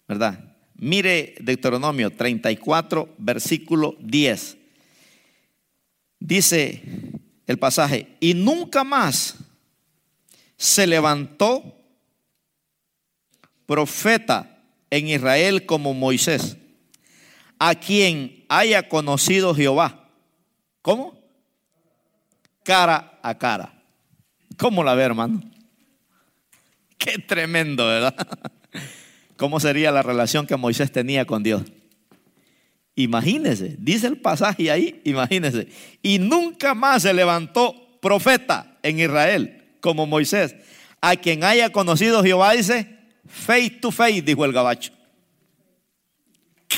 [0.06, 0.54] ¿verdad?
[0.74, 4.58] Mire Deuteronomio 34, versículo 10.
[6.18, 6.82] Dice
[7.46, 9.36] el pasaje, y nunca más
[10.56, 11.76] se levantó
[13.66, 14.58] profeta
[14.90, 16.56] en Israel como Moisés,
[17.58, 20.10] a quien haya conocido Jehová.
[20.82, 21.18] ¿Cómo?
[22.62, 23.82] Cara a cara.
[24.56, 25.42] ¿Cómo la ve, hermano?
[26.98, 28.14] Qué tremendo, ¿verdad?
[29.36, 31.62] ¿Cómo sería la relación que Moisés tenía con Dios?
[32.96, 35.68] Imagínese, dice el pasaje ahí, imagínese.
[36.02, 40.56] Y nunca más se levantó profeta en Israel como Moisés.
[41.00, 44.92] A quien haya conocido Jehová dice, face to face, dijo el gabacho.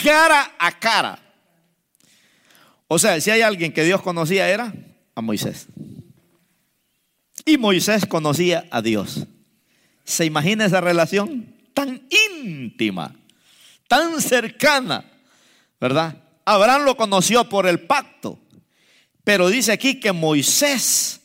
[0.02, 1.18] Cara a cara.
[2.88, 4.74] O sea, si hay alguien que Dios conocía era
[5.14, 5.68] a Moisés.
[7.46, 9.26] Y Moisés conocía a Dios.
[10.04, 11.58] ¿Se imagina esa relación?
[11.78, 12.02] tan
[12.34, 13.14] íntima,
[13.86, 15.04] tan cercana,
[15.80, 16.22] ¿verdad?
[16.44, 18.38] Abraham lo conoció por el pacto,
[19.24, 21.20] pero dice aquí que Moisés,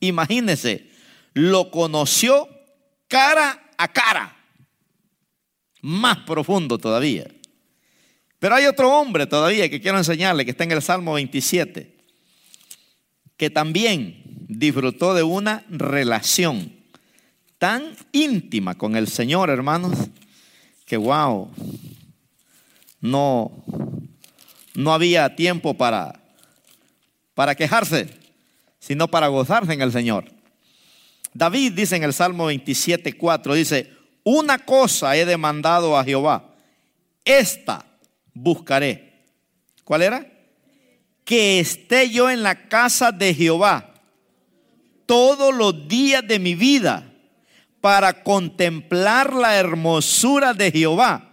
[0.00, 0.90] imagínese,
[1.32, 2.48] lo conoció
[3.08, 4.36] cara a cara,
[5.80, 7.26] más profundo todavía.
[8.38, 11.96] Pero hay otro hombre todavía que quiero enseñarle, que está en el Salmo 27,
[13.36, 16.74] que también disfrutó de una relación
[17.58, 19.96] tan íntima con el Señor, hermanos,
[20.84, 21.50] que wow,
[23.00, 23.64] no,
[24.74, 26.20] no había tiempo para,
[27.34, 28.08] para quejarse,
[28.78, 30.30] sino para gozarse en el Señor.
[31.34, 33.92] David dice en el Salmo 27, 4, dice,
[34.24, 36.54] una cosa he demandado a Jehová,
[37.24, 37.84] esta
[38.32, 39.24] buscaré.
[39.84, 40.26] ¿Cuál era?
[41.24, 43.94] Que esté yo en la casa de Jehová
[45.06, 47.12] todos los días de mi vida
[47.80, 51.25] para contemplar la hermosura de Jehová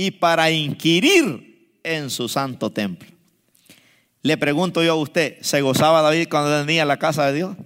[0.00, 3.08] y para inquirir en su santo templo.
[4.22, 7.56] Le pregunto yo a usted, ¿se gozaba David cuando venía a la casa de Dios?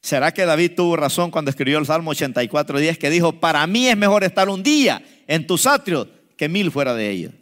[0.00, 3.88] ¿Será que David tuvo razón cuando escribió el Salmo 84, 10 que dijo, para mí
[3.88, 7.32] es mejor estar un día en tus atrios que mil fuera de ellos?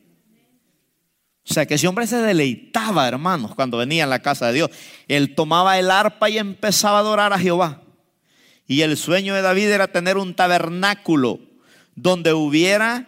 [1.46, 4.70] O sea que ese hombre se deleitaba, hermanos, cuando venía a la casa de Dios.
[5.08, 7.82] Él tomaba el arpa y empezaba a adorar a Jehová.
[8.66, 11.43] Y el sueño de David era tener un tabernáculo
[11.94, 13.07] donde hubiera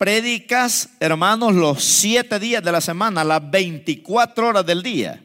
[0.00, 5.22] prédicas, hermanos, los siete días de la semana, las 24 horas del día.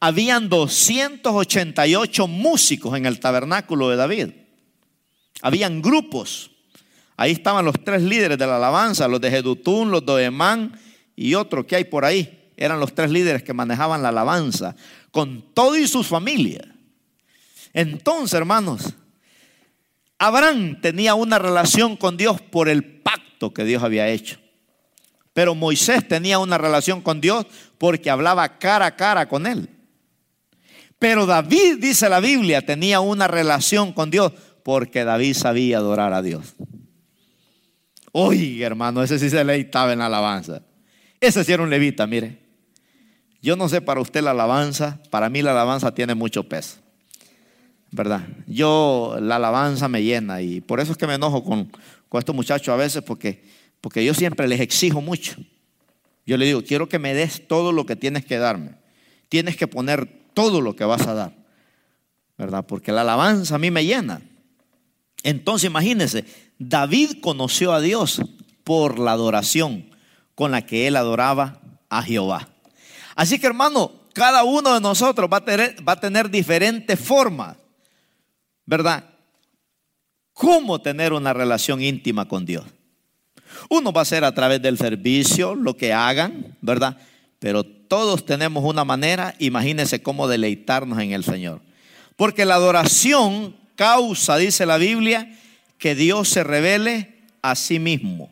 [0.00, 4.28] Habían 288 músicos en el tabernáculo de David.
[5.42, 6.50] Habían grupos.
[7.18, 10.78] Ahí estaban los tres líderes de la alabanza, los de Jedutún, los de Emán
[11.14, 12.50] y otro que hay por ahí.
[12.56, 14.74] Eran los tres líderes que manejaban la alabanza,
[15.10, 16.66] con todo y sus familias.
[17.74, 18.94] Entonces, hermanos,
[20.24, 24.38] Abraham tenía una relación con Dios por el pacto que Dios había hecho.
[25.34, 29.68] Pero Moisés tenía una relación con Dios porque hablaba cara a cara con él.
[30.98, 34.32] Pero David, dice la Biblia, tenía una relación con Dios
[34.62, 36.54] porque David sabía adorar a Dios.
[38.12, 40.62] Uy, hermano, ese sí se leitaba en la alabanza.
[41.20, 42.38] Ese sí era un levita, mire.
[43.42, 46.83] Yo no sé para usted la alabanza, para mí la alabanza tiene mucho peso.
[47.94, 48.26] ¿Verdad?
[48.48, 51.70] Yo, la alabanza me llena y por eso es que me enojo con,
[52.08, 53.44] con estos muchachos a veces porque,
[53.80, 55.36] porque yo siempre les exijo mucho.
[56.26, 58.72] Yo le digo, quiero que me des todo lo que tienes que darme.
[59.28, 61.36] Tienes que poner todo lo que vas a dar,
[62.36, 62.66] ¿verdad?
[62.66, 64.22] Porque la alabanza a mí me llena.
[65.22, 66.24] Entonces imagínense,
[66.58, 68.20] David conoció a Dios
[68.64, 69.88] por la adoración
[70.34, 72.48] con la que él adoraba a Jehová.
[73.14, 77.56] Así que hermano, cada uno de nosotros va a tener, va a tener diferentes formas
[78.66, 79.10] ¿verdad?
[80.32, 82.64] ¿Cómo tener una relación íntima con Dios?
[83.68, 86.98] Uno va a ser a través del servicio, lo que hagan, ¿verdad?
[87.38, 91.60] Pero todos tenemos una manera, imagínense cómo deleitarnos en el Señor.
[92.16, 95.38] Porque la adoración causa, dice la Biblia,
[95.78, 98.30] que Dios se revele a sí mismo.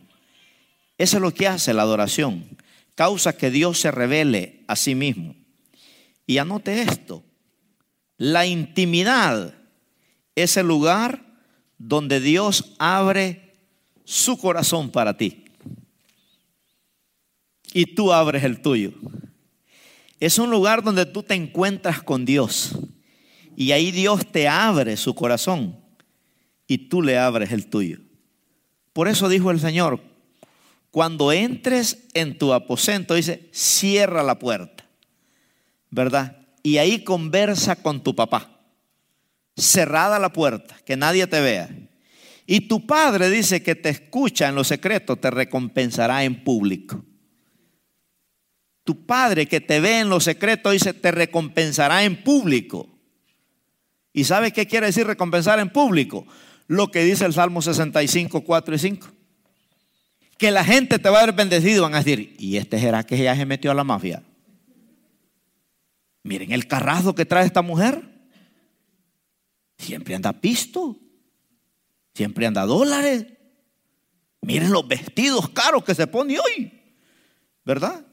[0.99, 2.45] Eso es lo que hace la adoración.
[2.95, 5.35] Causa que Dios se revele a sí mismo.
[6.27, 7.23] Y anote esto.
[8.17, 9.55] La intimidad
[10.35, 11.25] es el lugar
[11.79, 13.55] donde Dios abre
[14.05, 15.45] su corazón para ti.
[17.73, 18.93] Y tú abres el tuyo.
[20.21, 22.79] Es un lugar donde tú te encuentras con Dios.
[23.57, 25.79] Y ahí Dios te abre su corazón.
[26.67, 27.99] Y tú le abres el tuyo.
[28.93, 30.01] Por eso dijo el Señor,
[30.91, 34.87] cuando entres en tu aposento, dice, cierra la puerta.
[35.91, 36.47] ¿Verdad?
[36.63, 38.52] Y ahí conversa con tu papá
[39.57, 41.69] cerrada la puerta, que nadie te vea.
[42.47, 47.05] Y tu padre dice que te escucha en lo secreto, te recompensará en público.
[48.85, 52.89] Tu padre que te ve en lo secreto dice, te recompensará en público.
[54.13, 56.27] ¿Y sabes qué quiere decir recompensar en público?
[56.67, 59.09] Lo que dice el Salmo 65, 4 y 5.
[60.37, 63.17] Que la gente te va a ver bendecido, van a decir, ¿y este será que
[63.17, 64.23] ya se metió a la mafia?
[66.25, 68.12] Miren el carrazo que trae esta mujer.
[69.83, 70.97] Siempre anda pisto.
[72.15, 73.27] Siempre anda dólares.
[74.43, 76.73] Miren los vestidos caros que se pone hoy.
[77.65, 78.05] ¿Verdad?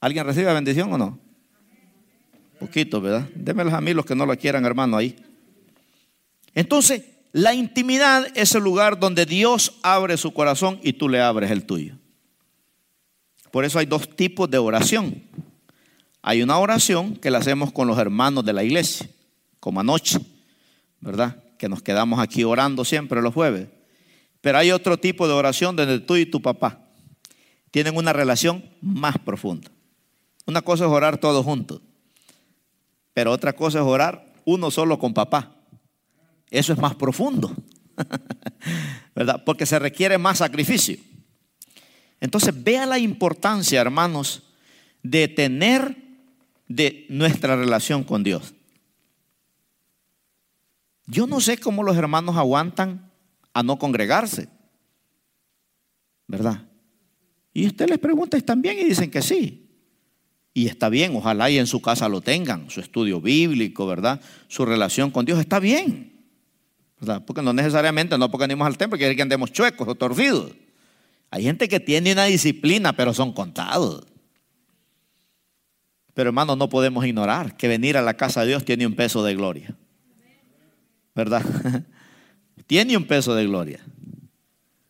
[0.00, 1.18] ¿Alguien recibe bendición o no?
[2.58, 3.28] Poquito, ¿verdad?
[3.34, 5.16] Démelos a mí los que no lo quieran, hermano, ahí.
[6.54, 11.50] Entonces, la intimidad es el lugar donde Dios abre su corazón y tú le abres
[11.50, 11.96] el tuyo.
[13.50, 15.24] Por eso hay dos tipos de oración.
[16.22, 19.08] Hay una oración que la hacemos con los hermanos de la iglesia
[19.62, 20.18] como anoche,
[21.00, 21.40] ¿verdad?
[21.56, 23.68] Que nos quedamos aquí orando siempre los jueves.
[24.40, 26.80] Pero hay otro tipo de oración donde tú y tu papá
[27.70, 29.70] tienen una relación más profunda.
[30.46, 31.80] Una cosa es orar todos juntos,
[33.14, 35.54] pero otra cosa es orar uno solo con papá.
[36.50, 37.54] Eso es más profundo,
[39.14, 39.44] ¿verdad?
[39.46, 40.96] Porque se requiere más sacrificio.
[42.18, 44.42] Entonces, vea la importancia, hermanos,
[45.04, 45.96] de tener
[46.66, 48.54] de nuestra relación con Dios.
[51.12, 53.12] Yo no sé cómo los hermanos aguantan
[53.52, 54.48] a no congregarse.
[56.26, 56.66] ¿Verdad?
[57.52, 58.78] Y usted les pregunta, ¿están bien?
[58.78, 59.68] Y dicen que sí.
[60.54, 64.22] Y está bien, ojalá y en su casa lo tengan, su estudio bíblico, ¿verdad?
[64.48, 66.24] Su relación con Dios está bien.
[66.98, 67.22] ¿verdad?
[67.26, 70.52] Porque no necesariamente, no porque andemos al templo, quiere que andemos chuecos o torcidos.
[71.30, 74.06] Hay gente que tiene una disciplina, pero son contados.
[76.14, 79.22] Pero hermano, no podemos ignorar que venir a la casa de Dios tiene un peso
[79.22, 79.76] de gloria.
[81.14, 81.42] ¿Verdad?
[82.66, 83.80] tiene un peso de gloria.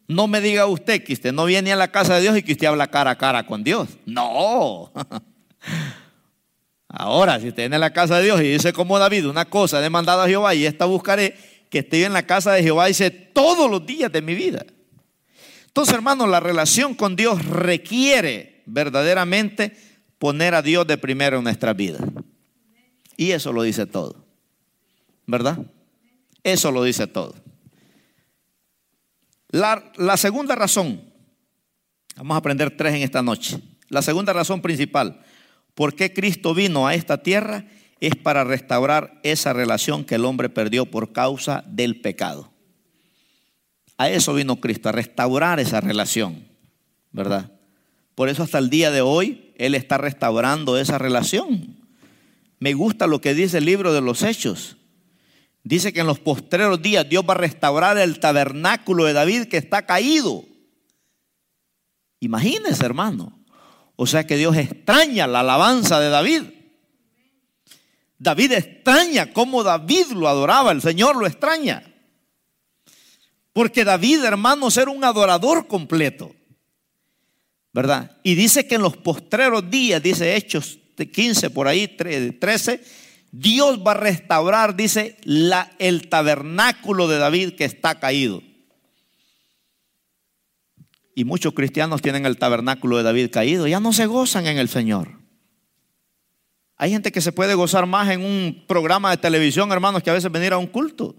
[0.09, 2.53] No me diga usted que usted no viene a la casa de Dios y que
[2.53, 3.89] usted habla cara a cara con Dios.
[4.05, 4.93] No.
[6.89, 9.79] Ahora, si usted viene a la casa de Dios y dice como David, una cosa
[9.79, 11.35] he demandado a Jehová y esta buscaré,
[11.70, 14.66] que esté en la casa de Jehová, dice todos los días de mi vida.
[15.66, 19.75] Entonces, hermano, la relación con Dios requiere verdaderamente
[20.18, 21.99] poner a Dios de primero en nuestra vida.
[23.16, 24.27] Y eso lo dice todo.
[25.27, 25.59] ¿Verdad?
[26.45, 27.34] Eso lo dice todo.
[29.53, 31.03] La, segunda razón,
[32.16, 33.59] vamos a aprender tres en esta noche.
[33.88, 35.22] La segunda razón principal,
[35.74, 37.66] por qué Cristo vino a esta tierra,
[38.01, 42.51] es para restaurar esa relación que el hombre perdió por causa del pecado.
[43.99, 46.49] A eso vino Cristo, a restaurar esa relación,
[47.12, 47.53] ¿verdad?
[48.14, 51.76] Por eso hasta el día de hoy Él está restaurando esa relación.
[52.59, 54.78] Me gusta lo que dice el libro de los Hechos.
[55.64, 59.58] Dice que en los postreros días Dios va a restaurar el tabernáculo de David que
[59.58, 60.44] está caído.
[62.20, 63.38] Imagínense, hermano.
[63.96, 66.42] O sea que Dios extraña la alabanza de David.
[68.18, 71.82] David extraña cómo David lo adoraba, el Señor lo extraña.
[73.52, 76.34] Porque David, hermanos, era un adorador completo.
[77.72, 78.18] ¿Verdad?
[78.22, 80.78] Y dice que en los postreros días, dice Hechos
[81.10, 82.84] 15 por ahí, 13,
[83.33, 85.16] Dios va a restaurar, dice,
[85.78, 88.43] el tabernáculo de David que está caído.
[91.14, 94.68] Y muchos cristianos tienen el tabernáculo de David caído, ya no se gozan en el
[94.68, 95.18] Señor.
[96.76, 100.14] Hay gente que se puede gozar más en un programa de televisión, hermanos, que a
[100.14, 101.16] veces venir a un culto.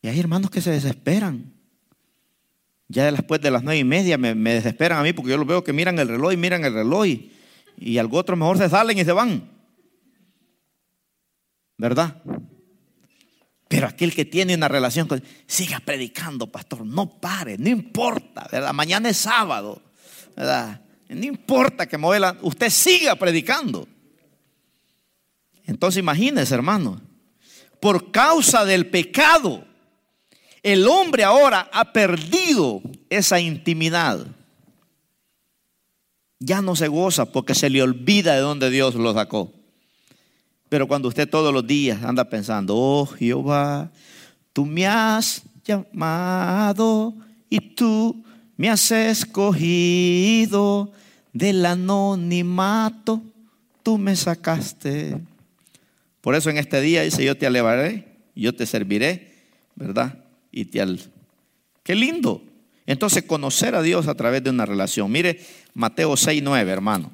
[0.00, 1.54] Y hay hermanos que se desesperan.
[2.86, 5.64] Ya después de las nueve y media me, desesperan a mí porque yo los veo
[5.64, 7.06] que miran el reloj y miran el reloj
[7.76, 9.50] y algo otro mejor se salen y se van.
[11.76, 12.22] ¿Verdad?
[13.68, 18.72] Pero aquel que tiene una relación con siga predicando, pastor, no pare, no importa, ¿verdad?
[18.72, 19.82] Mañana es sábado,
[20.36, 20.80] ¿verdad?
[21.08, 23.88] No importa que mueva, usted siga predicando.
[25.66, 27.00] Entonces imagínese, hermano,
[27.80, 29.66] por causa del pecado,
[30.62, 34.26] el hombre ahora ha perdido esa intimidad.
[36.38, 39.52] Ya no se goza porque se le olvida de dónde Dios lo sacó.
[40.68, 43.90] Pero cuando usted todos los días anda pensando, oh Jehová,
[44.52, 47.14] tú me has llamado
[47.48, 48.24] y tú
[48.56, 50.92] me has escogido
[51.32, 53.22] del anonimato,
[53.82, 55.18] tú me sacaste.
[56.20, 59.34] Por eso en este día dice, yo te alevaré, yo te serviré,
[59.76, 60.24] ¿verdad?
[60.54, 61.00] y te al...
[61.82, 62.40] Qué lindo.
[62.86, 65.10] Entonces, conocer a Dios a través de una relación.
[65.10, 65.40] Mire
[65.72, 67.12] Mateo 6, 9, hermano.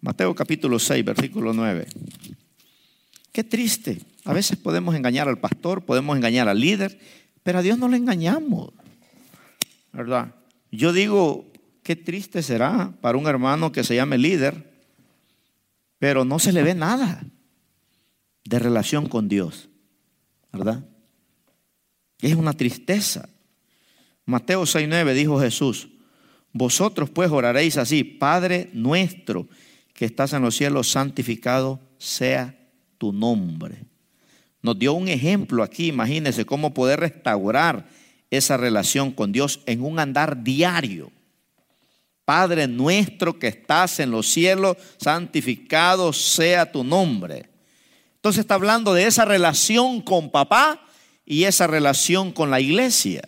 [0.00, 1.86] Mateo capítulo 6, versículo 9.
[3.32, 4.00] Qué triste.
[4.24, 6.98] A veces podemos engañar al pastor, podemos engañar al líder,
[7.42, 8.72] pero a Dios no le engañamos.
[9.92, 10.34] ¿Verdad?
[10.70, 11.50] Yo digo,
[11.82, 14.70] qué triste será para un hermano que se llame líder,
[15.98, 17.24] pero no se le ve nada
[18.44, 19.68] de relación con Dios.
[20.52, 20.84] ¿Verdad?
[22.20, 23.28] Es una tristeza.
[24.28, 25.88] Mateo 6:9 dijo Jesús,
[26.52, 29.48] vosotros pues oraréis así, Padre nuestro
[29.94, 32.54] que estás en los cielos, santificado sea
[32.98, 33.86] tu nombre.
[34.60, 37.88] Nos dio un ejemplo aquí, imagínense cómo poder restaurar
[38.28, 41.10] esa relación con Dios en un andar diario.
[42.26, 47.48] Padre nuestro que estás en los cielos, santificado sea tu nombre.
[48.16, 50.86] Entonces está hablando de esa relación con papá
[51.24, 53.22] y esa relación con la iglesia.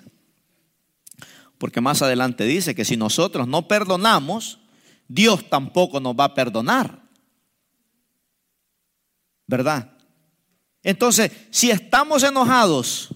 [1.61, 4.59] Porque más adelante dice que si nosotros no perdonamos,
[5.07, 7.03] Dios tampoco nos va a perdonar.
[9.47, 9.93] ¿Verdad?
[10.83, 13.15] Entonces, si estamos enojados,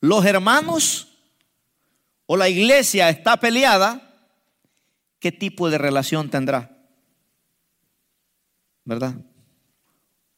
[0.00, 1.06] los hermanos
[2.26, 4.02] o la iglesia está peleada,
[5.20, 6.76] ¿qué tipo de relación tendrá?
[8.84, 9.14] ¿Verdad?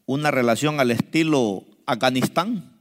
[0.05, 2.77] Una relación al estilo Afganistán.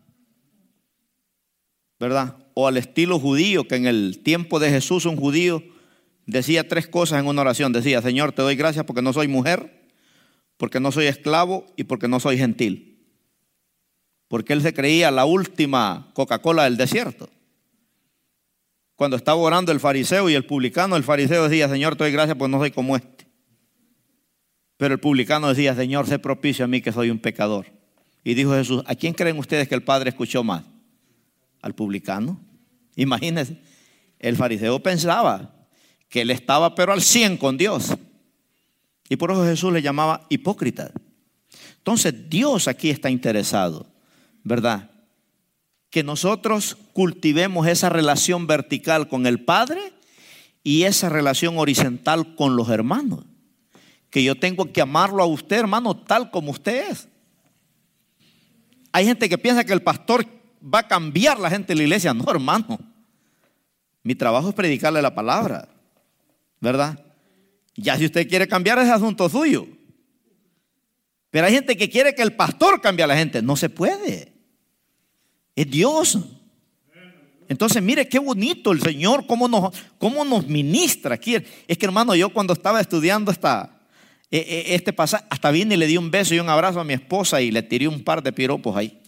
[2.00, 2.36] ¿verdad?
[2.56, 5.62] O al estilo judío, que en el tiempo de Jesús un judío
[6.26, 7.72] decía tres cosas en una oración.
[7.72, 9.92] Decía, Señor, te doy gracias porque no soy mujer,
[10.58, 13.06] porque no soy esclavo y porque no soy gentil.
[14.28, 17.30] Porque él se creía la última Coca-Cola del desierto.
[18.96, 22.38] Cuando estaba orando el fariseo y el publicano, el fariseo decía, Señor, te doy gracias
[22.38, 23.28] porque no soy como este.
[24.78, 27.66] Pero el publicano decía, Señor, sé propicio a mí que soy un pecador.
[28.24, 30.64] Y dijo Jesús, ¿a quién creen ustedes que el Padre escuchó más?
[31.66, 32.40] Al publicano.
[32.96, 33.60] Imagínense,
[34.20, 35.68] el fariseo pensaba
[36.10, 37.96] que él estaba pero al 100 con Dios.
[39.10, 40.92] Y por eso Jesús le llamaba hipócrita.
[41.78, 43.88] Entonces Dios aquí está interesado,
[44.44, 44.92] ¿verdad?
[45.90, 49.82] Que nosotros cultivemos esa relación vertical con el Padre
[50.62, 53.26] y esa relación horizontal con los hermanos.
[54.12, 57.08] Que yo tengo que amarlo a usted, hermano, tal como usted es.
[58.92, 60.28] Hay gente que piensa que el pastor
[60.66, 62.14] va a cambiar la gente de la iglesia.
[62.14, 62.80] No, hermano.
[64.04, 65.68] Mi trabajo es predicarle la palabra,
[66.60, 67.00] ¿verdad?
[67.76, 69.68] Ya si usted quiere cambiar es asunto suyo.
[71.32, 73.42] Pero hay gente que quiere que el pastor cambie a la gente.
[73.42, 74.32] No se puede.
[75.56, 76.20] Es Dios.
[77.48, 81.36] Entonces, mire qué bonito el Señor, cómo nos, cómo nos ministra aquí.
[81.68, 83.82] Es que, hermano, yo cuando estaba estudiando esta,
[84.32, 86.84] e, e, este pasaje, hasta vine y le di un beso y un abrazo a
[86.84, 89.00] mi esposa y le tiré un par de piropos ahí.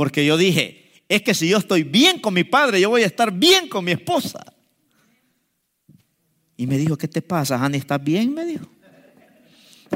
[0.00, 3.06] Porque yo dije, es que si yo estoy bien con mi padre, yo voy a
[3.06, 4.42] estar bien con mi esposa.
[6.56, 7.76] Y me dijo, ¿qué te pasa, Hani?
[7.76, 8.32] ¿Estás bien?
[8.32, 8.66] Me dijo.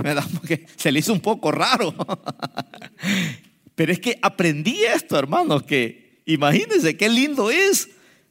[0.02, 1.94] Me da porque se le hizo un poco raro.
[3.74, 7.88] Pero es que aprendí esto, hermanos, que imagínense qué lindo es,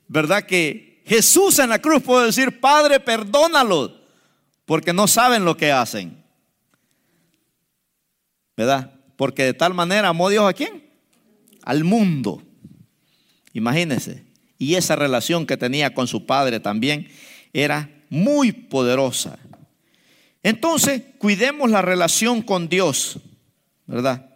[0.08, 0.46] ¿verdad?
[0.46, 3.94] Que Jesús en la cruz puede decir, Padre, perdónalos,
[4.66, 6.24] porque no saben lo que hacen.
[8.56, 8.94] ¿Verdad?
[9.16, 10.83] Porque de tal manera amó Dios a quién?
[11.64, 12.44] Al mundo.
[13.54, 14.24] Imagínense.
[14.58, 17.08] Y esa relación que tenía con su padre también
[17.52, 19.40] era muy poderosa.
[20.44, 23.20] Entonces, cuidemos la relación con Dios,
[23.88, 24.30] ¿verdad?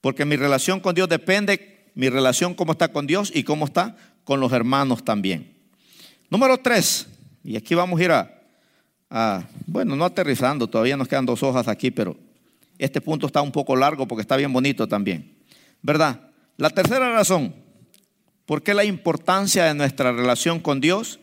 [0.00, 3.96] Porque mi relación con Dios depende, mi relación cómo está con Dios y cómo está
[4.24, 5.52] con los hermanos también.
[6.30, 7.06] Número tres,
[7.44, 8.12] y aquí vamos a ir
[9.10, 12.16] a, bueno, no aterrizando, todavía nos quedan dos hojas aquí, pero
[12.78, 15.36] este punto está un poco largo porque está bien bonito también,
[15.82, 16.20] ¿verdad?
[16.56, 17.54] La tercera razón,
[18.46, 21.20] ¿por qué la importancia de nuestra relación con Dios?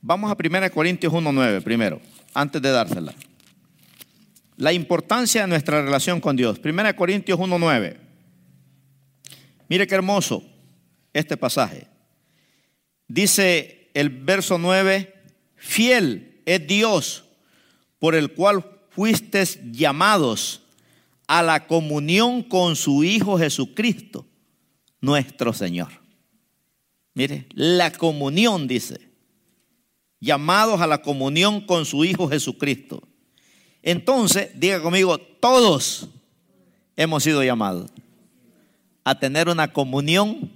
[0.00, 2.00] Vamos a 1 Corintios 1.9 primero,
[2.34, 3.14] antes de dársela.
[4.56, 6.60] La importancia de nuestra relación con Dios.
[6.64, 7.96] 1 Corintios 1.9.
[9.68, 10.44] Mire qué hermoso
[11.12, 11.88] este pasaje.
[13.08, 15.14] Dice el verso 9,
[15.56, 17.24] fiel es Dios
[17.98, 20.62] por el cual fuisteis llamados
[21.26, 24.26] a la comunión con su Hijo Jesucristo,
[25.00, 25.88] nuestro Señor.
[27.14, 29.10] Mire, la comunión dice
[30.20, 33.02] llamados a la comunión con su Hijo Jesucristo.
[33.82, 36.08] Entonces, diga conmigo, todos
[36.96, 37.90] hemos sido llamados
[39.02, 40.52] a tener una comunión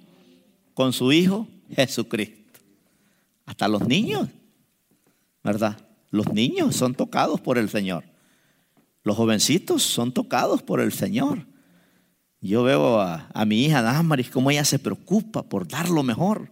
[0.74, 2.60] con su Hijo Jesucristo.
[3.46, 4.28] Hasta los niños,
[5.42, 5.78] ¿verdad?
[6.10, 8.04] Los niños son tocados por el Señor.
[9.02, 11.46] Los jovencitos son tocados por el Señor.
[12.44, 16.50] Yo veo a, mi hija Damaris cómo ella se preocupa por dar lo mejor.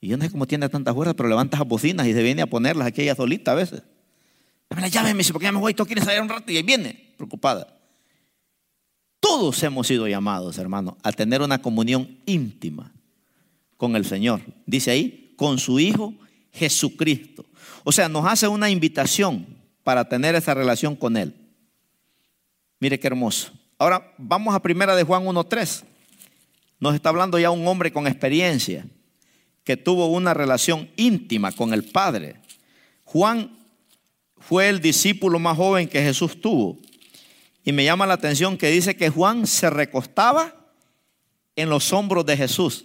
[0.00, 2.40] Y yo no sé cómo tiene tantas fuerzas, pero levanta las bocinas y se viene
[2.40, 3.82] a ponerlas aquí ella solita a veces.
[4.70, 6.56] Dame la llave, me dice, porque ya me voy, tú quieres salir un rato y
[6.56, 7.78] ahí viene, preocupada.
[9.20, 12.90] Todos hemos sido llamados, hermano, a tener una comunión íntima
[13.76, 14.40] con el Señor.
[14.64, 16.14] Dice ahí, con su Hijo
[16.52, 17.44] Jesucristo.
[17.84, 19.46] O sea, nos hace una invitación
[19.84, 21.34] para tener esa relación con Él.
[22.80, 23.52] Mire qué hermoso.
[23.78, 25.84] Ahora vamos a primera de Juan 1.3.
[26.80, 28.86] Nos está hablando ya un hombre con experiencia
[29.64, 32.40] que tuvo una relación íntima con el Padre.
[33.04, 33.58] Juan
[34.38, 36.78] fue el discípulo más joven que Jesús tuvo.
[37.64, 40.54] Y me llama la atención que dice que Juan se recostaba
[41.56, 42.84] en los hombros de Jesús.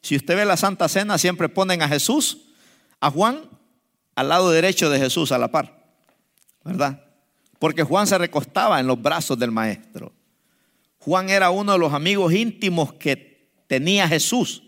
[0.00, 2.46] Si usted ve la Santa Cena, siempre ponen a Jesús,
[3.00, 3.42] a Juan,
[4.14, 5.84] al lado derecho de Jesús, a la par.
[6.64, 7.09] ¿Verdad?
[7.60, 10.12] Porque Juan se recostaba en los brazos del Maestro.
[10.98, 14.62] Juan era uno de los amigos íntimos que tenía Jesús.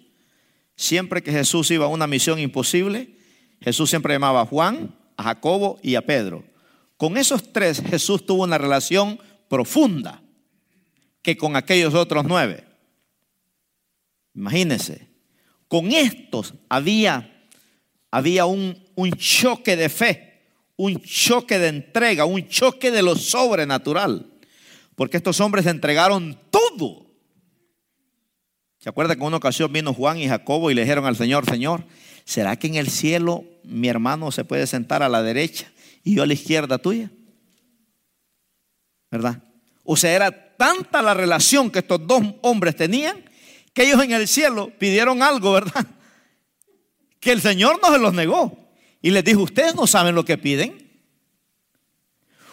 [0.76, 3.16] Siempre que Jesús iba a una misión imposible,
[3.62, 6.44] Jesús siempre llamaba a Juan, a Jacobo y a Pedro.
[6.98, 9.18] Con esos tres Jesús tuvo una relación
[9.48, 10.22] profunda
[11.22, 12.64] que con aquellos otros nueve.
[14.34, 15.08] Imagínense,
[15.66, 17.48] con estos había,
[18.10, 20.31] había un, un choque de fe,
[20.82, 24.26] un choque de entrega, un choque de lo sobrenatural.
[24.94, 27.02] Porque estos hombres entregaron todo
[28.82, 31.46] ¿Se acuerda que en una ocasión vino Juan y Jacobo y le dijeron al Señor,
[31.46, 31.84] Señor,
[32.24, 35.70] ¿será que en el cielo mi hermano se puede sentar a la derecha
[36.02, 37.08] y yo a la izquierda tuya?
[39.08, 39.40] ¿Verdad?
[39.84, 43.22] O sea, era tanta la relación que estos dos hombres tenían
[43.72, 45.86] que ellos en el cielo pidieron algo, ¿verdad?
[47.20, 48.61] Que el Señor no se los negó.
[49.02, 50.90] Y les dijo, ustedes no saben lo que piden.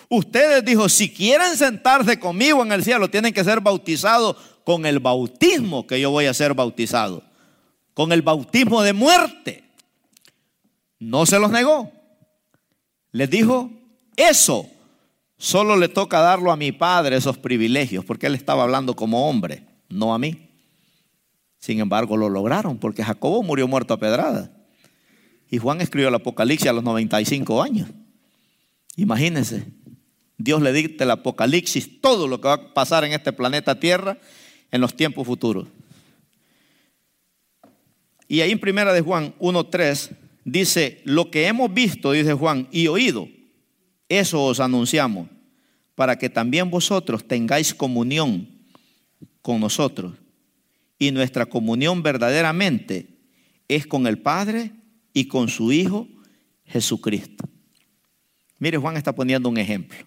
[0.10, 5.00] Ustedes dijo, si quieren sentarse conmigo en el cielo, tienen que ser bautizados con el
[5.00, 7.24] bautismo que yo voy a ser bautizado,
[7.94, 9.64] con el bautismo de muerte.
[10.98, 11.92] No se los negó.
[13.12, 13.70] Les dijo,
[14.16, 14.68] eso
[15.38, 19.64] solo le toca darlo a mi padre, esos privilegios, porque él estaba hablando como hombre,
[19.90, 20.50] no a mí.
[21.60, 24.52] Sin embargo, lo lograron, porque Jacobo murió muerto a pedrada.
[25.50, 27.90] Y Juan escribió el Apocalipsis a los 95 años.
[28.96, 29.66] Imagínense,
[30.38, 34.18] Dios le dicta el Apocalipsis, todo lo que va a pasar en este planeta Tierra
[34.72, 35.68] en los tiempos futuros.
[38.28, 40.12] Y ahí en primera de Juan 1.3
[40.46, 43.28] dice, lo que hemos visto, dice Juan, y oído,
[44.08, 45.30] eso os anunciamos,
[45.96, 48.48] para que también vosotros tengáis comunión
[49.42, 50.14] con nosotros.
[51.00, 53.08] Y nuestra comunión verdaderamente
[53.68, 54.72] es con el Padre
[55.14, 56.08] y con su Hijo
[56.66, 57.48] Jesucristo.
[58.60, 59.98] Mire, Juan está poniendo un ejemplo,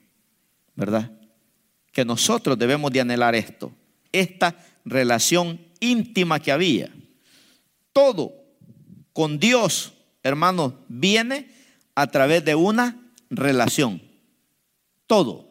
[0.74, 1.10] ¿verdad?
[1.92, 3.72] Que nosotros debemos de anhelar esto,
[4.12, 6.90] esta relación íntima que había.
[7.92, 8.32] Todo
[9.12, 9.92] con Dios,
[10.22, 11.50] hermanos, viene
[11.94, 14.02] a través de una relación.
[15.06, 15.50] Todo.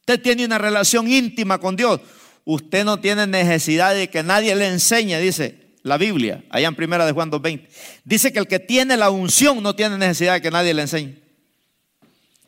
[0.00, 2.00] Usted tiene una relación íntima con Dios.
[2.44, 7.04] Usted no tiene necesidad de que nadie le enseñe, dice la Biblia, allá en primera
[7.04, 7.68] de Juan 2.20.
[8.04, 11.16] Dice que el que tiene la unción no tiene necesidad de que nadie le enseñe.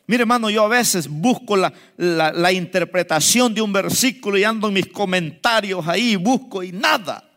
[0.07, 4.75] Mire, hermano, yo a veces busco la, la, interpretación de un versículo y ando en
[4.75, 7.31] mis comentarios ahí, busco y nada.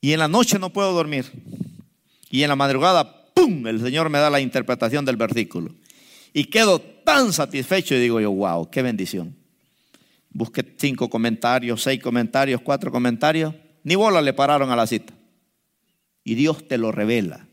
[0.00, 1.24] Y en la noche no puedo dormir.
[2.30, 5.70] Y en la madrugada, ¡pum!, el Señor me da la interpretación del versículo.
[6.32, 9.36] Y quedo tan satisfecho y digo yo, wow, qué bendición.
[10.30, 13.54] Busqué cinco comentarios, seis comentarios, cuatro comentarios.
[13.86, 15.14] Ni bola le pararon a la cita.
[16.24, 17.46] Y Dios te lo revela.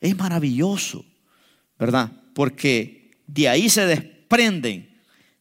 [0.00, 1.04] Es maravilloso,
[1.78, 2.12] ¿verdad?
[2.34, 4.88] porque de ahí se desprenden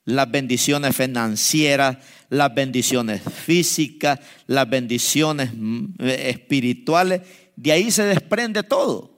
[0.06, 1.98] las bendiciones financieras,
[2.30, 7.22] las bendiciones físicas, las bendiciones mm, espirituales,
[7.56, 9.12] de ahí se desprende todo.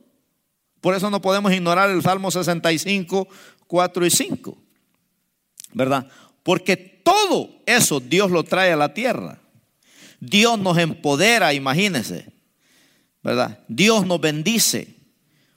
[0.82, 3.28] Por eso no podemos ignorar el Salmo 65,
[3.68, 4.58] 4 y 5,
[5.74, 6.08] ¿verdad?
[6.44, 9.40] Porque todo eso Dios lo trae a la tierra.
[10.26, 12.32] Dios nos empodera, imagínense,
[13.22, 13.60] ¿verdad?
[13.68, 14.96] Dios nos bendice.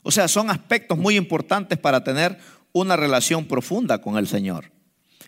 [0.02, 2.36] O sea, son aspectos muy importantes para tener
[2.72, 4.72] una relación profunda con el Señor.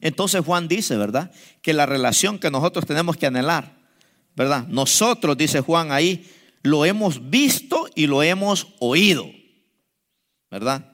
[0.00, 1.30] Entonces Juan dice, ¿verdad?
[1.62, 3.76] Que la relación que nosotros tenemos que anhelar,
[4.34, 4.66] ¿verdad?
[4.66, 6.28] Nosotros, dice Juan ahí,
[6.62, 9.30] lo hemos visto y lo hemos oído,
[10.50, 10.92] ¿verdad?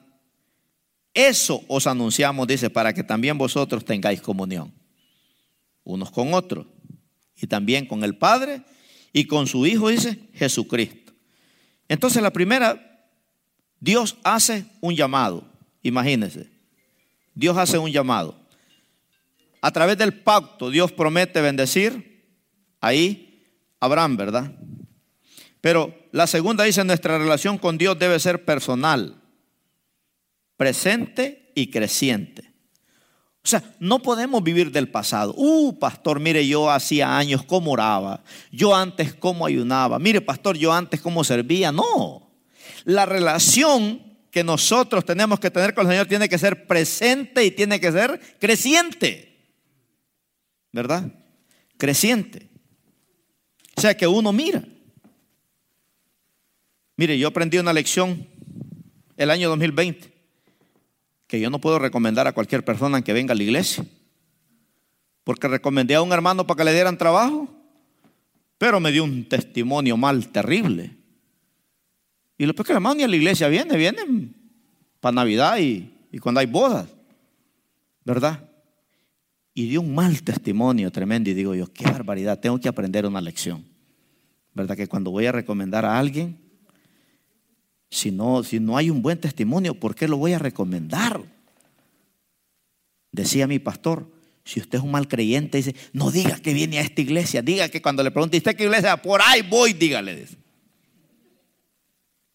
[1.15, 4.71] Eso os anunciamos, dice, para que también vosotros tengáis comunión,
[5.83, 6.67] unos con otros,
[7.39, 8.61] y también con el Padre
[9.13, 11.13] y con su Hijo, dice Jesucristo.
[11.87, 13.09] Entonces la primera
[13.79, 15.47] Dios hace un llamado,
[15.83, 16.49] imagínense.
[17.33, 18.39] Dios hace un llamado.
[19.61, 22.23] A través del pacto Dios promete bendecir
[22.81, 23.43] ahí
[23.79, 24.51] Abraham, ¿verdad?
[25.61, 29.21] Pero la segunda dice, nuestra relación con Dios debe ser personal,
[30.57, 32.54] presente y creciente.
[33.45, 35.31] O sea, no podemos vivir del pasado.
[35.37, 38.23] Uh, pastor, mire, yo hacía años cómo oraba.
[38.51, 39.99] Yo antes cómo ayunaba.
[39.99, 41.71] Mire, pastor, yo antes cómo servía.
[41.71, 42.27] No.
[42.85, 47.51] La relación que nosotros tenemos que tener con el Señor tiene que ser presente y
[47.51, 49.45] tiene que ser creciente.
[50.71, 51.11] ¿Verdad?
[51.77, 52.49] Creciente.
[53.77, 54.63] O sea que uno mira.
[56.97, 58.27] Mire, yo aprendí una lección
[59.17, 60.14] el año 2020
[61.35, 63.85] que yo no puedo recomendar a cualquier persona que venga a la iglesia.
[65.25, 67.49] Porque recomendé a un hermano para que le dieran trabajo,
[68.57, 70.95] pero me dio un testimonio mal terrible.
[72.37, 74.33] Y después que la hermano ni a la iglesia viene, vienen
[75.01, 76.87] para Navidad y, cuando hay bodas,
[78.05, 78.49] ¿verdad?
[79.53, 83.19] Y dio un mal testimonio tremendo y digo yo, qué barbaridad, tengo que aprender una
[83.19, 83.65] lección.
[84.53, 84.77] ¿Verdad?
[84.77, 86.39] Que cuando voy a recomendar a alguien,
[87.89, 91.21] si no, si no hay un buen testimonio, ¿por qué lo voy a recomendar?
[93.11, 94.09] Decía mi pastor,
[94.43, 97.69] si usted es un mal creyente, dice, no diga que viene a esta iglesia, diga
[97.69, 99.01] que cuando le pregunte, ¿usted qué iglesia?
[99.01, 100.27] Por ahí voy, dígale.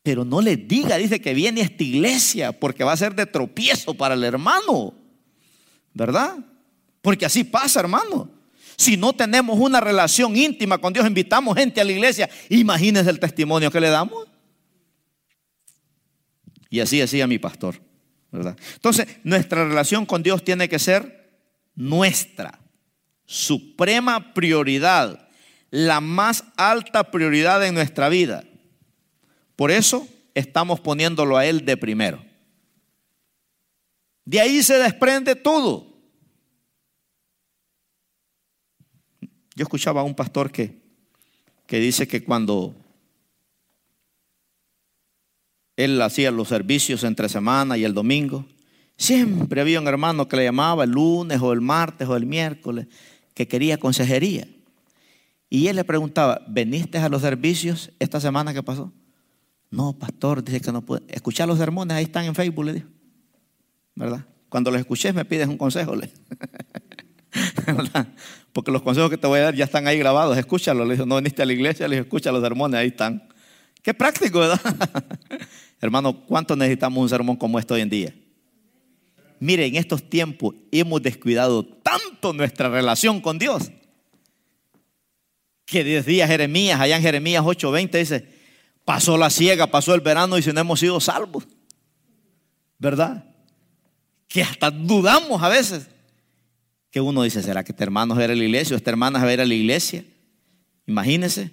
[0.02, 3.26] Pero no le diga, dice que viene a esta iglesia porque va a ser de
[3.26, 4.94] tropiezo para el hermano.
[5.92, 6.38] ¿Verdad?
[7.02, 8.30] Porque así pasa, hermano.
[8.76, 13.20] Si no tenemos una relación íntima con Dios, invitamos gente a la iglesia, imagínense el
[13.20, 14.26] testimonio que le damos.
[16.70, 17.82] Y así decía mi pastor,
[18.30, 18.56] ¿verdad?
[18.74, 21.28] Entonces, nuestra relación con Dios tiene que ser
[21.74, 22.60] nuestra,
[23.26, 25.28] suprema prioridad,
[25.70, 28.44] la más alta prioridad en nuestra vida.
[29.56, 32.24] Por eso estamos poniéndolo a Él de primero.
[34.24, 35.90] De ahí se desprende todo.
[39.54, 40.80] Yo escuchaba a un pastor que,
[41.66, 42.74] que dice que cuando
[45.84, 48.46] él hacía los servicios entre semana y el domingo,
[49.00, 52.86] Siempre había un hermano que le llamaba el lunes o el martes o el miércoles
[53.32, 54.46] que quería consejería.
[55.48, 58.92] Y él le preguntaba, ¿veniste a los servicios esta semana que pasó?
[59.70, 61.02] No, pastor, dice que no puede.
[61.08, 62.88] Escuchar los sermones, ahí están en Facebook, le dijo.
[63.94, 64.26] ¿Verdad?
[64.50, 66.10] Cuando los escuches me pides un consejo, le.
[67.66, 68.06] ¿verdad?
[68.52, 70.86] Porque los consejos que te voy a dar ya están ahí grabados, escúchalos.
[70.86, 73.26] Le dijo, no viniste a la iglesia, le dijo, escucha los sermones, ahí están.
[73.82, 74.60] Qué práctico, ¿verdad?
[75.80, 78.14] Hermano, ¿cuánto necesitamos un sermón como este hoy en día?
[79.38, 83.70] Mire, en estos tiempos hemos descuidado tanto nuestra relación con Dios
[85.70, 88.28] que decía Jeremías, allá en Jeremías 8:20 dice,
[88.84, 91.46] pasó la ciega, pasó el verano y si no hemos sido salvos,
[92.76, 93.24] ¿verdad?
[94.26, 95.88] Que hasta dudamos a veces.
[96.90, 98.90] Que uno dice, ¿será que este hermano va a ir a la iglesia o esta
[98.90, 100.04] hermana va a ir a la iglesia?
[100.86, 101.52] Imagínense.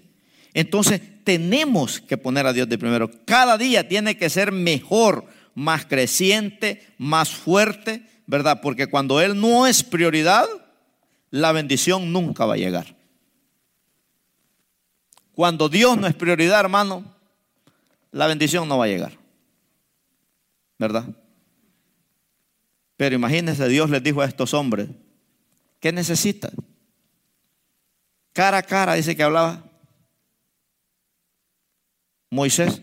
[0.57, 3.11] Entonces tenemos que poner a Dios de primero.
[3.25, 8.59] Cada día tiene que ser mejor más creciente, más fuerte, ¿verdad?
[8.59, 10.47] Porque cuando Él no es prioridad,
[11.29, 12.97] la bendición nunca va a llegar.
[15.33, 17.05] Cuando Dios no es prioridad, hermano,
[18.11, 19.15] la bendición no va a llegar.
[20.79, 21.05] ¿Verdad?
[22.95, 24.89] Pero imagínense, Dios les dijo a estos hombres,
[25.79, 26.53] ¿qué necesitan?
[28.33, 29.66] Cara a cara, dice que hablaba
[32.29, 32.81] Moisés.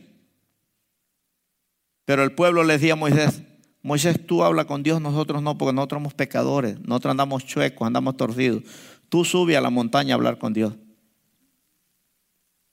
[2.05, 3.43] Pero el pueblo le decía a Moisés,
[3.83, 8.17] Moisés, tú habla con Dios, nosotros no, porque nosotros somos pecadores, nosotros andamos chuecos, andamos
[8.17, 8.63] torcidos.
[9.09, 10.75] Tú sube a la montaña a hablar con Dios.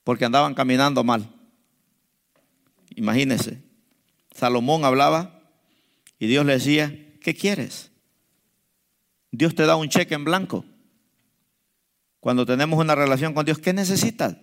[0.03, 1.29] Porque andaban caminando mal.
[2.95, 3.61] Imagínense.
[4.33, 5.41] Salomón hablaba
[6.17, 7.91] y Dios le decía, ¿qué quieres?
[9.31, 10.65] Dios te da un cheque en blanco.
[12.19, 14.37] Cuando tenemos una relación con Dios, ¿qué necesitas?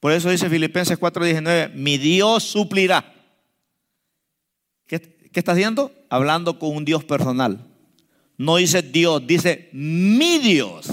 [0.00, 3.20] Por eso dice Filipenses 4:19, mi Dios suplirá
[4.90, 5.92] ¿Qué, está haciendo?
[6.08, 7.64] Hablando con un Dios personal.
[8.36, 10.88] No dice Dios, dice mi Dios.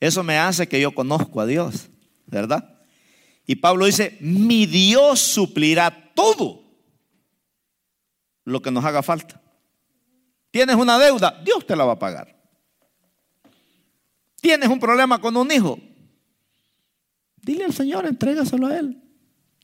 [0.00, 1.90] Eso me hace que yo conozco a Dios,
[2.26, 2.78] ¿verdad?
[3.46, 6.62] Y Pablo dice, mi Dios suplirá todo
[8.44, 9.42] lo que nos haga falta.
[10.50, 12.34] Tienes una deuda, Dios te la va a pagar.
[14.40, 15.78] Tienes un problema con un hijo,
[17.44, 19.00] dile al Señor, entrégaselo a Él.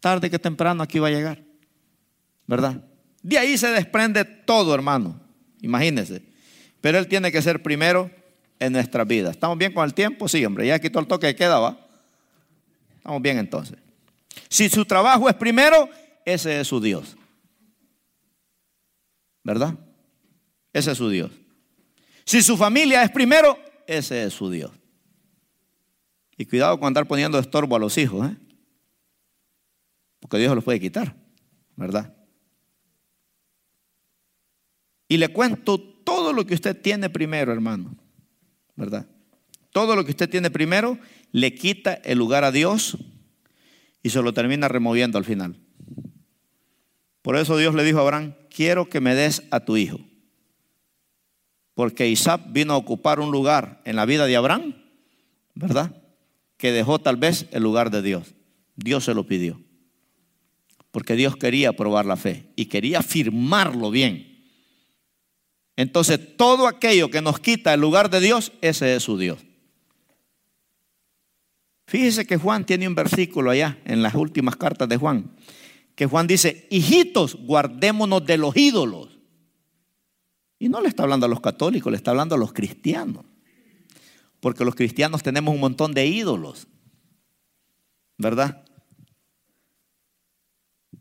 [0.01, 1.43] Tarde que temprano aquí va a llegar,
[2.47, 2.83] ¿verdad?
[3.23, 5.21] De ahí se desprende todo, hermano.
[5.61, 6.23] Imagínense.
[6.81, 8.11] Pero Él tiene que ser primero
[8.59, 9.31] en nuestra vida.
[9.31, 10.29] ¿Estamos bien con el tiempo?
[10.29, 10.67] Sí, hombre.
[10.67, 11.79] Ya quitó el toque de queda, ¿va?
[12.97, 13.77] Estamos bien entonces.
[14.49, 15.89] Si su trabajo es primero,
[16.25, 17.17] ese es su Dios.
[19.43, 19.75] ¿Verdad?
[20.73, 21.31] Ese es su Dios.
[22.25, 24.71] Si su familia es primero, ese es su Dios.
[26.41, 28.35] Y cuidado con andar poniendo estorbo a los hijos, ¿eh?
[30.21, 31.15] Porque Dios los puede quitar,
[31.77, 32.17] ¿verdad?
[35.07, 37.95] Y le cuento todo lo que usted tiene primero, hermano.
[38.75, 39.07] ¿Verdad?
[39.71, 40.99] Todo lo que usted tiene primero
[41.31, 42.97] le quita el lugar a Dios
[44.03, 45.61] y se lo termina removiendo al final.
[47.21, 50.01] Por eso Dios le dijo a Abraham, quiero que me des a tu hijo.
[51.75, 54.75] Porque Isaac vino a ocupar un lugar en la vida de Abraham,
[55.55, 56.00] ¿verdad?
[56.61, 58.35] Que dejó tal vez el lugar de Dios.
[58.77, 59.59] Dios se lo pidió.
[60.91, 64.45] Porque Dios quería probar la fe y quería firmarlo bien.
[65.77, 69.39] Entonces todo aquello que nos quita el lugar de Dios, ese es su Dios.
[71.87, 75.35] Fíjese que Juan tiene un versículo allá en las últimas cartas de Juan,
[75.95, 79.19] que Juan dice, hijitos, guardémonos de los ídolos.
[80.59, 83.25] Y no le está hablando a los católicos, le está hablando a los cristianos.
[84.41, 86.67] Porque los cristianos tenemos un montón de ídolos,
[88.17, 88.65] ¿verdad?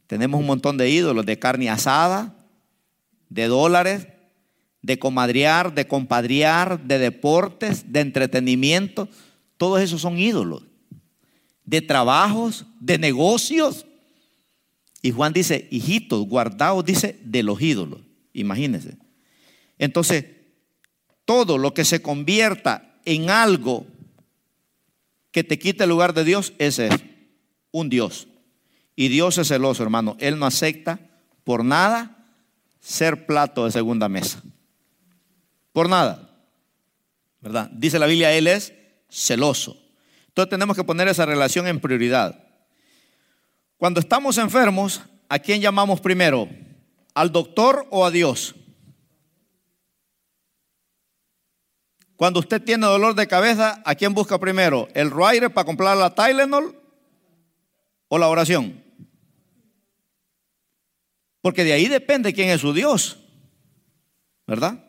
[0.07, 2.35] Tenemos un montón de ídolos, de carne asada,
[3.29, 4.07] de dólares,
[4.81, 9.07] de comadrear, de compadrear, de deportes, de entretenimiento.
[9.57, 10.63] Todos esos son ídolos.
[11.63, 13.85] De trabajos, de negocios.
[15.01, 18.01] Y Juan dice, hijitos, guardaos, dice, de los ídolos.
[18.33, 18.97] Imagínense.
[19.77, 20.25] Entonces,
[21.25, 23.87] todo lo que se convierta en algo
[25.31, 26.95] que te quite el lugar de Dios, ese es
[27.71, 28.27] un Dios.
[28.95, 30.15] Y Dios es celoso, hermano.
[30.19, 30.99] Él no acepta
[31.43, 32.25] por nada
[32.79, 34.43] ser plato de segunda mesa.
[35.71, 36.29] Por nada.
[37.41, 37.69] ¿Verdad?
[37.73, 38.73] Dice la Biblia, Él es
[39.09, 39.77] celoso.
[40.27, 42.43] Entonces tenemos que poner esa relación en prioridad.
[43.77, 46.47] Cuando estamos enfermos, ¿a quién llamamos primero?
[47.15, 48.55] ¿Al doctor o a Dios?
[52.19, 54.89] Cuando usted tiene dolor de cabeza, ¿a quién busca primero?
[54.93, 56.77] ¿El Roaire para comprar la Tylenol
[58.09, 58.83] o la oración?
[61.39, 63.19] Porque de ahí depende quién es su Dios.
[64.49, 64.83] ¿verdad?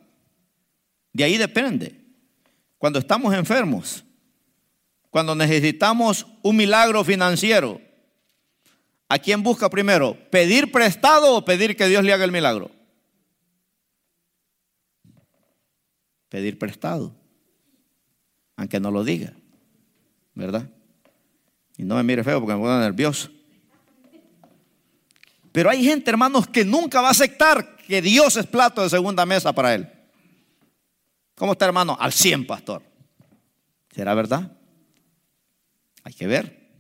[1.13, 1.95] De ahí depende.
[2.79, 4.03] Cuando estamos enfermos,
[5.11, 7.79] cuando necesitamos un milagro financiero,
[9.07, 10.17] ¿a quién busca primero?
[10.31, 12.71] ¿Pedir prestado o pedir que Dios le haga el milagro?
[16.31, 17.20] Pedir prestado,
[18.61, 19.33] aunque no lo diga,
[20.35, 20.69] ¿verdad?
[21.79, 23.31] Y no me mire feo porque me pone nervioso.
[25.51, 29.25] Pero hay gente, hermanos, que nunca va a aceptar que Dios es plato de segunda
[29.25, 29.89] mesa para él.
[31.37, 31.97] ¿Cómo está, hermano?
[31.99, 32.83] Al 100, pastor.
[33.95, 34.55] ¿Será verdad?
[36.05, 36.71] Hay que ver.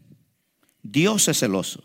[0.82, 1.82] Dios es celoso.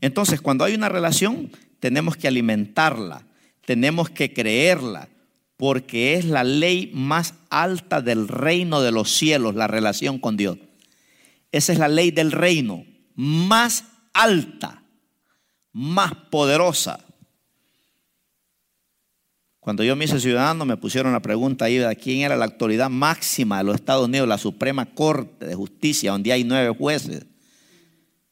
[0.00, 3.26] Entonces, cuando hay una relación, tenemos que alimentarla,
[3.66, 5.08] tenemos que creerla,
[5.62, 10.58] porque es la ley más alta del reino de los cielos, la relación con Dios.
[11.52, 12.84] Esa es la ley del reino,
[13.14, 14.82] más alta,
[15.70, 16.98] más poderosa.
[19.60, 22.90] Cuando yo me hice ciudadano me pusieron la pregunta ahí de quién era la autoridad
[22.90, 27.24] máxima de los Estados Unidos, la Suprema Corte de Justicia, donde hay nueve jueces.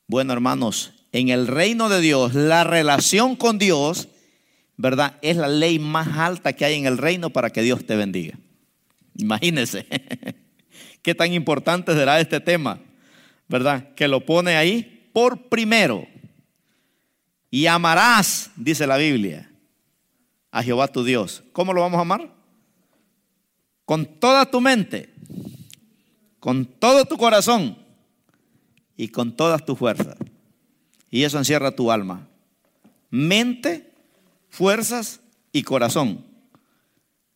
[0.09, 4.09] Bueno, hermanos, en el reino de Dios, la relación con Dios,
[4.81, 5.17] ¿verdad?
[5.23, 8.39] Es la ley más alta que hay en el reino para que Dios te bendiga.
[9.17, 9.87] Imagínense
[11.03, 12.81] qué tan importante será este tema.
[13.51, 13.95] ¿verdad?
[13.95, 16.07] Que lo pone ahí por primero.
[17.51, 19.51] Y amarás, dice la Biblia,
[20.53, 21.43] a Jehová tu Dios.
[21.53, 22.33] ¿Cómo lo vamos a amar?
[23.85, 25.13] Con toda tu mente,
[26.39, 27.77] con todo tu corazón
[28.97, 30.17] y con todas tus fuerzas.
[31.11, 32.29] Y eso encierra tu alma.
[33.11, 33.90] Mente,
[34.51, 35.21] fuerzas
[35.53, 36.25] y corazón.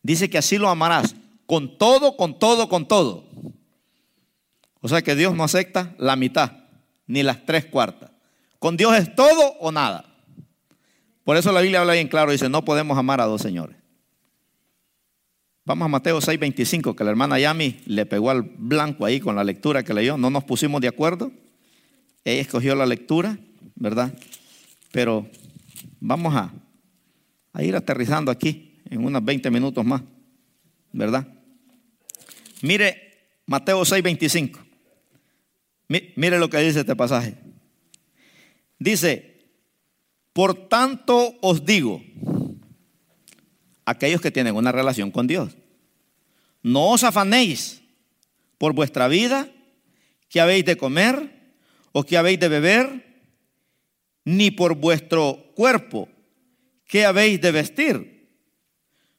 [0.03, 1.15] Dice que así lo amarás.
[1.45, 3.25] Con todo, con todo, con todo.
[4.81, 6.51] O sea que Dios no acepta la mitad,
[7.07, 8.11] ni las tres cuartas.
[8.59, 10.05] Con Dios es todo o nada.
[11.23, 13.77] Por eso la Biblia habla bien claro, dice, no podemos amar a dos señores.
[15.65, 19.43] Vamos a Mateo 6:25, que la hermana Yami le pegó al blanco ahí con la
[19.43, 20.15] lectura que leyó.
[20.15, 21.31] No nos pusimos de acuerdo.
[22.23, 23.39] Ella escogió la lectura,
[23.73, 24.13] ¿verdad?
[24.91, 25.27] Pero
[25.99, 26.53] vamos a,
[27.55, 30.01] a ir aterrizando aquí en unos 20 minutos más,
[30.91, 31.25] ¿verdad?
[32.61, 34.59] Mire Mateo 6:25.
[35.87, 37.35] Mire lo que dice este pasaje.
[38.77, 39.39] Dice,
[40.33, 42.03] por tanto os digo,
[43.85, 45.55] aquellos que tienen una relación con Dios,
[46.61, 47.81] no os afanéis
[48.57, 49.49] por vuestra vida,
[50.27, 51.53] que habéis de comer
[51.93, 53.05] o que habéis de beber,
[54.25, 56.09] ni por vuestro cuerpo,
[56.85, 58.29] que habéis de vestir.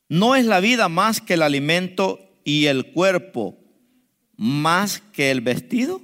[0.08, 3.58] ¿No es la vida más que el alimento y el cuerpo
[4.36, 6.00] más que el vestido?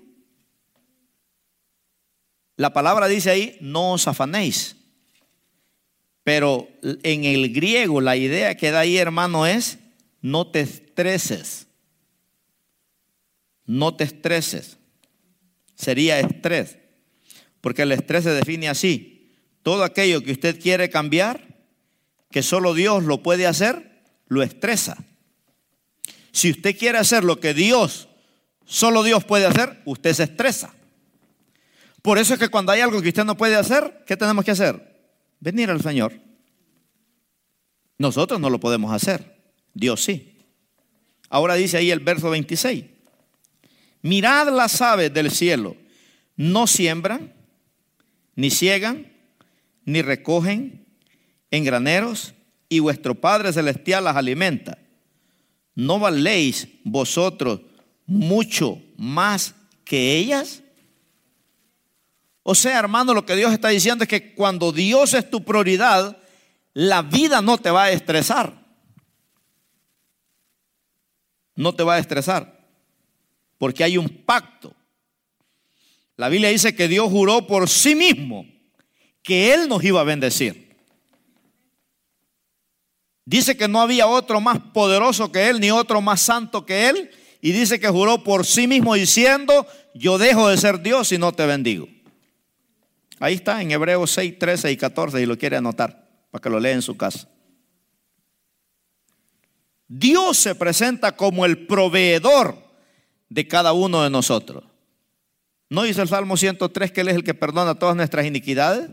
[2.56, 4.76] La palabra dice ahí, no os afanéis.
[6.24, 9.78] Pero en el griego la idea que da ahí, hermano, es
[10.20, 11.66] no te estreses.
[13.66, 14.78] No te estreses.
[15.74, 16.78] Sería estrés.
[17.60, 19.32] Porque el estrés se define así.
[19.62, 21.51] Todo aquello que usted quiere cambiar,
[22.33, 24.97] que solo Dios lo puede hacer, lo estresa.
[26.33, 28.09] Si usted quiere hacer lo que Dios,
[28.64, 30.74] solo Dios puede hacer, usted se estresa.
[32.01, 34.51] Por eso es que cuando hay algo que usted no puede hacer, ¿qué tenemos que
[34.51, 34.99] hacer?
[35.39, 36.18] Venir al Señor.
[37.99, 39.37] Nosotros no lo podemos hacer,
[39.74, 40.39] Dios sí.
[41.28, 42.85] Ahora dice ahí el verso 26.
[44.01, 45.76] Mirad las aves del cielo,
[46.35, 47.33] no siembran,
[48.35, 49.12] ni ciegan,
[49.85, 50.82] ni recogen
[51.53, 52.34] en graneros,
[52.68, 54.78] y vuestro Padre Celestial las alimenta.
[55.74, 57.61] ¿No valéis vosotros
[58.07, 60.62] mucho más que ellas?
[62.42, 66.16] O sea, hermano, lo que Dios está diciendo es que cuando Dios es tu prioridad,
[66.72, 68.55] la vida no te va a estresar.
[71.55, 72.66] No te va a estresar.
[73.59, 74.74] Porque hay un pacto.
[76.16, 78.46] La Biblia dice que Dios juró por sí mismo
[79.22, 80.72] que Él nos iba a bendecir.
[83.25, 87.11] Dice que no había otro más poderoso que Él, ni otro más santo que Él.
[87.41, 91.33] Y dice que juró por sí mismo diciendo, yo dejo de ser Dios y no
[91.33, 91.89] te bendigo.
[93.18, 96.59] Ahí está en Hebreos 6, 13 y 14 si lo quiere anotar para que lo
[96.59, 97.29] lea en su casa.
[99.87, 102.57] Dios se presenta como el proveedor
[103.29, 104.64] de cada uno de nosotros.
[105.68, 108.91] ¿No dice el Salmo 103 que Él es el que perdona todas nuestras iniquidades?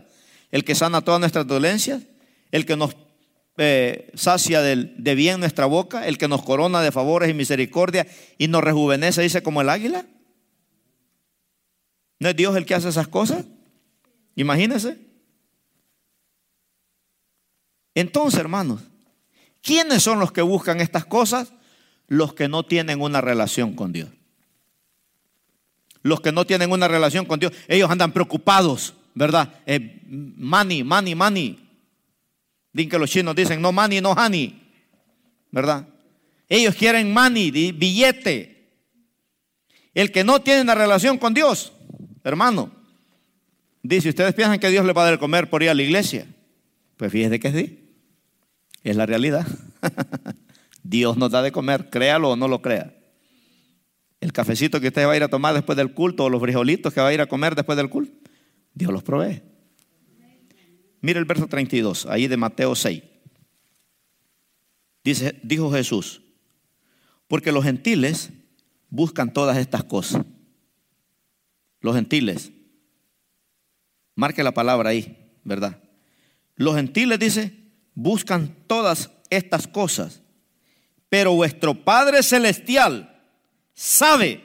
[0.50, 2.02] El que sana todas nuestras dolencias,
[2.50, 2.94] el que nos
[3.62, 8.06] eh, sacia de, de bien nuestra boca, el que nos corona de favores y misericordia
[8.38, 10.06] y nos rejuvenece, dice como el águila.
[12.18, 13.44] ¿No es Dios el que hace esas cosas?
[14.34, 14.98] Imagínense.
[17.94, 18.80] Entonces, hermanos,
[19.62, 21.52] ¿Quiénes son los que buscan estas cosas?
[22.08, 24.08] Los que no tienen una relación con Dios.
[26.02, 29.52] Los que no tienen una relación con Dios, ellos andan preocupados, ¿verdad?
[30.08, 31.69] Money, money, money.
[32.72, 34.62] Dicen que los chinos dicen no money, no honey,
[35.50, 35.86] ¿verdad?
[36.48, 38.60] Ellos quieren money, billete.
[39.94, 41.72] El que no tiene una relación con Dios,
[42.22, 42.70] hermano,
[43.82, 46.26] dice, ¿ustedes piensan que Dios le va a dar comer por ir a la iglesia?
[46.96, 47.76] Pues fíjese que sí.
[48.82, 49.46] Es la realidad.
[50.82, 52.94] Dios nos da de comer, créalo o no lo crea.
[54.20, 56.92] El cafecito que usted va a ir a tomar después del culto o los frijolitos
[56.92, 58.12] que va a ir a comer después del culto,
[58.74, 59.42] Dios los provee.
[61.00, 63.02] Mire el verso 32, ahí de Mateo 6.
[65.02, 66.22] Dice, dijo Jesús,
[67.26, 68.30] porque los gentiles
[68.90, 70.24] buscan todas estas cosas.
[71.80, 72.52] Los gentiles.
[74.14, 75.82] Marque la palabra ahí, ¿verdad?
[76.56, 77.54] Los gentiles, dice,
[77.94, 80.20] buscan todas estas cosas,
[81.08, 83.22] pero vuestro Padre Celestial
[83.72, 84.42] sabe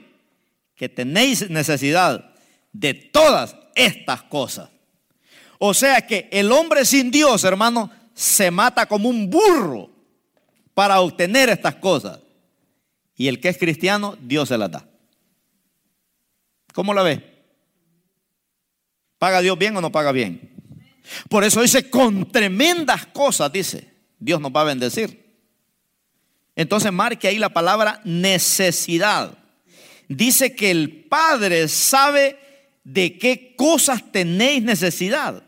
[0.76, 2.34] que tenéis necesidad
[2.72, 4.70] de todas estas cosas.
[5.60, 9.90] O sea que el hombre sin Dios, hermano, se mata como un burro
[10.74, 12.20] para obtener estas cosas.
[13.16, 14.88] Y el que es cristiano, Dios se las da.
[16.74, 17.36] ¿Cómo la ve?
[19.18, 20.52] ¿Paga Dios bien o no paga bien?
[21.30, 25.24] Por eso dice, con tremendas cosas, dice, Dios nos va a bendecir.
[26.56, 29.38] Entonces marque ahí la palabra necesidad.
[30.08, 32.38] Dice que el Padre sabe
[32.84, 35.45] de qué cosas tenéis necesidad.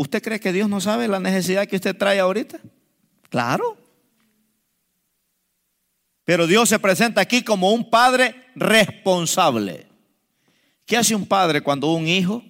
[0.00, 2.58] ¿Usted cree que Dios no sabe la necesidad que usted trae ahorita?
[3.28, 3.76] Claro.
[6.24, 9.86] Pero Dios se presenta aquí como un padre responsable.
[10.86, 12.42] ¿Qué hace un padre cuando un hijo,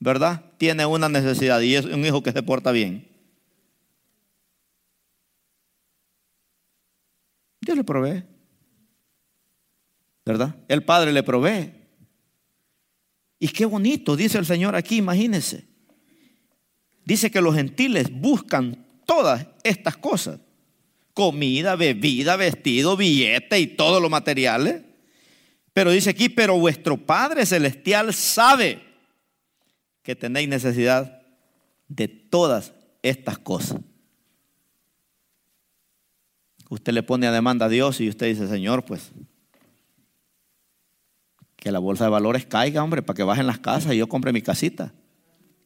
[0.00, 3.08] verdad, tiene una necesidad y es un hijo que se porta bien?
[7.60, 8.24] Dios le provee.
[10.26, 10.56] ¿Verdad?
[10.66, 11.74] El Padre le provee.
[13.38, 15.77] Y qué bonito, dice el Señor aquí, imagínense.
[17.08, 20.40] Dice que los gentiles buscan todas estas cosas.
[21.14, 24.82] Comida, bebida, vestido, billete y todos los materiales.
[25.72, 28.82] Pero dice aquí, pero vuestro Padre Celestial sabe
[30.02, 31.22] que tenéis necesidad
[31.88, 33.80] de todas estas cosas.
[36.68, 39.12] Usted le pone a demanda a Dios y usted dice, Señor, pues
[41.56, 44.34] que la bolsa de valores caiga, hombre, para que bajen las casas y yo compre
[44.34, 44.92] mi casita.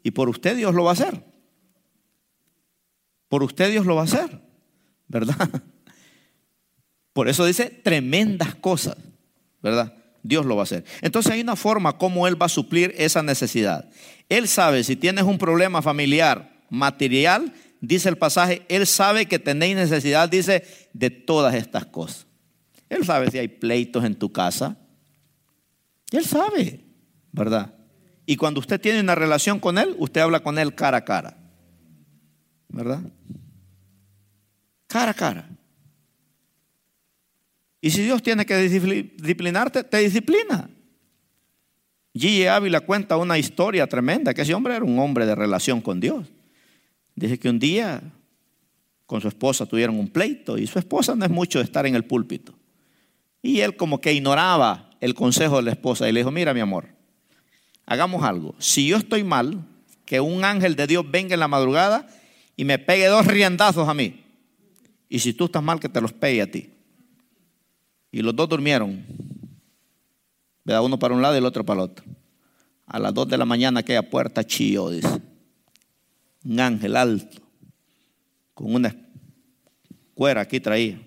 [0.05, 1.32] Y por usted Dios lo va a hacer.
[3.33, 4.43] Por usted Dios lo va a hacer,
[5.09, 5.49] ¿verdad?
[7.15, 8.99] Por eso dice tremendas cosas,
[9.63, 9.95] ¿verdad?
[10.23, 10.85] Dios lo va a hacer.
[11.01, 13.89] Entonces hay una forma como Él va a suplir esa necesidad.
[14.29, 19.77] Él sabe si tienes un problema familiar, material, dice el pasaje, Él sabe que tenéis
[19.77, 22.27] necesidad, dice, de todas estas cosas.
[22.91, 24.77] Él sabe si hay pleitos en tu casa.
[26.11, 26.85] Él sabe,
[27.33, 27.73] ¿verdad?
[28.27, 31.39] Y cuando usted tiene una relación con Él, usted habla con Él cara a cara.
[32.73, 33.03] ¿Verdad?
[34.87, 35.49] Cara a cara.
[37.81, 40.71] Y si Dios tiene que disciplinarte, te disciplina.
[42.15, 42.47] G.
[42.47, 46.29] Ávila cuenta una historia tremenda, que ese hombre era un hombre de relación con Dios.
[47.15, 48.03] Dice que un día
[49.07, 51.95] con su esposa tuvieron un pleito y su esposa no es mucho de estar en
[51.95, 52.55] el púlpito.
[53.43, 56.61] Y él como que ignoraba el consejo de la esposa y le dijo, mira mi
[56.61, 56.87] amor,
[57.85, 58.55] hagamos algo.
[58.59, 59.67] Si yo estoy mal,
[60.07, 62.07] que un ángel de Dios venga en la madrugada
[62.57, 64.25] y me pegue dos riendazos a mí.
[65.09, 66.71] Y si tú estás mal, que te los pegue a ti.
[68.11, 69.05] Y los dos durmieron.
[70.65, 72.05] Uno para un lado y el otro para el otro.
[72.87, 75.21] A las dos de la mañana aquella puerta chilló, dice.
[76.45, 77.41] Un ángel alto,
[78.55, 78.95] con una
[80.15, 81.01] cuera aquí traía.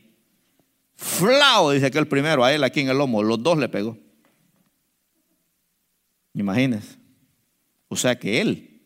[0.95, 3.97] Flau, dice que el primero, a él aquí en el lomo, los dos le pegó.
[6.33, 6.97] Imagínense.
[7.87, 8.81] O sea que él,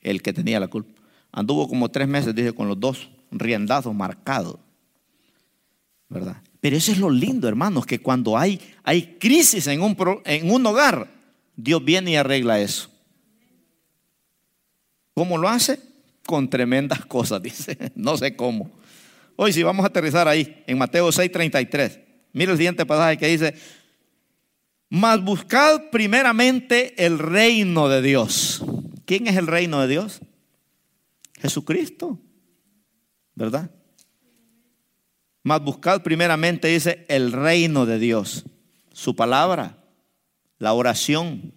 [0.00, 0.93] el que tenía la culpa,
[1.34, 4.58] anduvo como tres meses, dice, con los dos riendazos marcados.
[6.08, 6.36] ¿Verdad?
[6.60, 10.64] Pero eso es lo lindo, hermanos, que cuando hay, hay crisis en un, en un
[10.64, 11.10] hogar,
[11.56, 12.88] Dios viene y arregla eso.
[15.12, 15.78] ¿Cómo lo hace?
[16.24, 17.92] Con tremendas cosas, dice.
[17.94, 18.70] No sé cómo.
[19.36, 22.00] Hoy si vamos a aterrizar ahí, en Mateo 6:33.
[22.32, 23.54] Mira el siguiente pasaje que dice,
[24.88, 28.64] mas buscad primeramente el reino de Dios.
[29.04, 30.20] ¿Quién es el reino de Dios?
[31.44, 32.18] Jesucristo,
[33.34, 33.70] ¿verdad?
[35.42, 38.46] Mas buscad primeramente, dice, el reino de Dios,
[38.94, 39.84] su palabra,
[40.56, 41.52] la oración,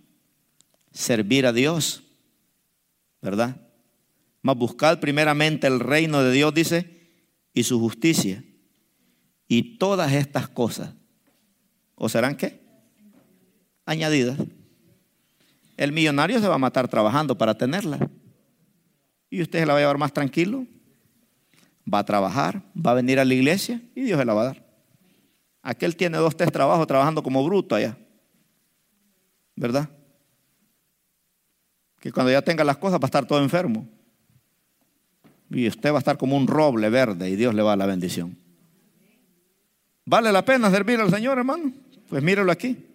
[0.91, 2.03] servir a Dios,
[3.21, 3.61] ¿verdad?
[4.41, 7.13] Mas buscad primeramente el reino de Dios, dice,
[7.53, 8.43] y su justicia.
[9.47, 10.95] Y todas estas cosas,
[11.95, 12.59] ¿o serán qué?
[13.85, 14.37] Añadidas.
[15.77, 18.09] El millonario se va a matar trabajando para tenerla.
[19.29, 20.65] Y usted se la va a llevar más tranquilo.
[21.91, 24.45] Va a trabajar, va a venir a la iglesia y Dios se la va a
[24.45, 24.65] dar.
[25.61, 27.97] Aquel tiene dos, tres trabajos trabajando como bruto allá.
[29.55, 29.89] ¿Verdad?
[31.99, 33.87] Que cuando ya tenga las cosas va a estar todo enfermo.
[35.49, 37.85] Y usted va a estar como un roble verde y Dios le va a la
[37.85, 38.37] bendición.
[40.05, 41.71] ¿Vale la pena servir al Señor, hermano?
[42.09, 42.86] Pues mírelo aquí.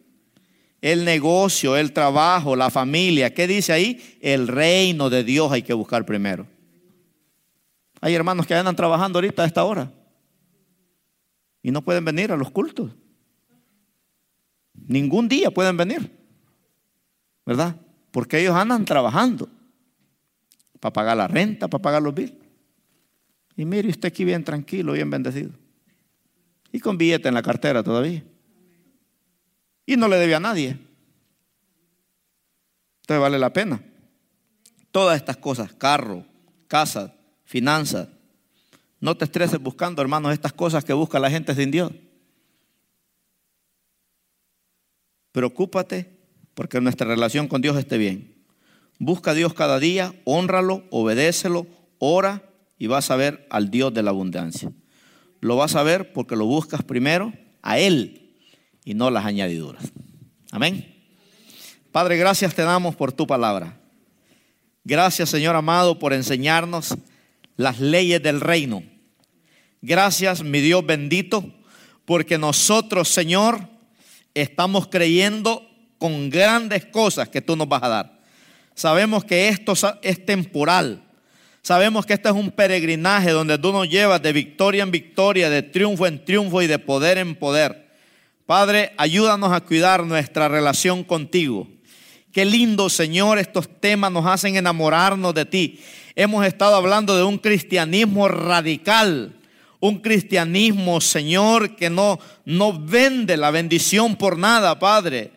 [0.82, 3.32] El negocio, el trabajo, la familia.
[3.32, 4.18] ¿Qué dice ahí?
[4.20, 6.46] El reino de Dios hay que buscar primero.
[8.00, 9.92] Hay hermanos que andan trabajando ahorita a esta hora
[11.62, 12.90] y no pueden venir a los cultos.
[14.74, 16.10] Ningún día pueden venir.
[17.46, 17.76] ¿Verdad?
[18.10, 19.48] Porque ellos andan trabajando
[20.80, 22.34] para pagar la renta, para pagar los bills.
[23.56, 25.52] Y mire usted aquí bien tranquilo, bien bendecido.
[26.72, 28.24] Y con billete en la cartera todavía.
[29.86, 30.78] Y no le debe a nadie.
[33.02, 33.82] Entonces vale la pena.
[34.90, 36.24] Todas estas cosas, carro,
[36.68, 37.14] casa,
[37.44, 38.08] finanzas.
[39.00, 41.92] No te estreses buscando, hermanos, estas cosas que busca la gente sin Dios.
[45.32, 46.18] Preocúpate
[46.54, 48.44] porque nuestra relación con Dios esté bien.
[48.98, 51.66] Busca a Dios cada día, honralo, obedécelo,
[51.98, 54.72] ora y vas a ver al Dios de la abundancia.
[55.40, 58.21] Lo vas a ver porque lo buscas primero a Él
[58.84, 59.82] y no las añadiduras.
[60.50, 60.94] Amén.
[61.90, 63.78] Padre, gracias te damos por tu palabra.
[64.84, 66.96] Gracias, Señor amado, por enseñarnos
[67.56, 68.82] las leyes del reino.
[69.80, 71.44] Gracias, mi Dios bendito,
[72.04, 73.68] porque nosotros, Señor,
[74.34, 75.68] estamos creyendo
[75.98, 78.20] con grandes cosas que tú nos vas a dar.
[78.74, 81.02] Sabemos que esto es temporal
[81.62, 85.62] Sabemos que este es un peregrinaje donde tú nos llevas de victoria en victoria, de
[85.62, 87.81] triunfo en triunfo y de poder en poder.
[88.52, 91.66] Padre, ayúdanos a cuidar nuestra relación contigo.
[92.32, 95.80] Qué lindo, Señor, estos temas nos hacen enamorarnos de ti.
[96.14, 99.40] Hemos estado hablando de un cristianismo radical,
[99.80, 105.32] un cristianismo, Señor, que no, no vende la bendición por nada, Padre.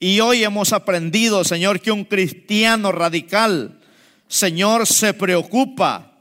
[0.00, 3.78] Y hoy hemos aprendido, Señor, que un cristiano radical
[4.26, 6.12] Señor, se preocupa,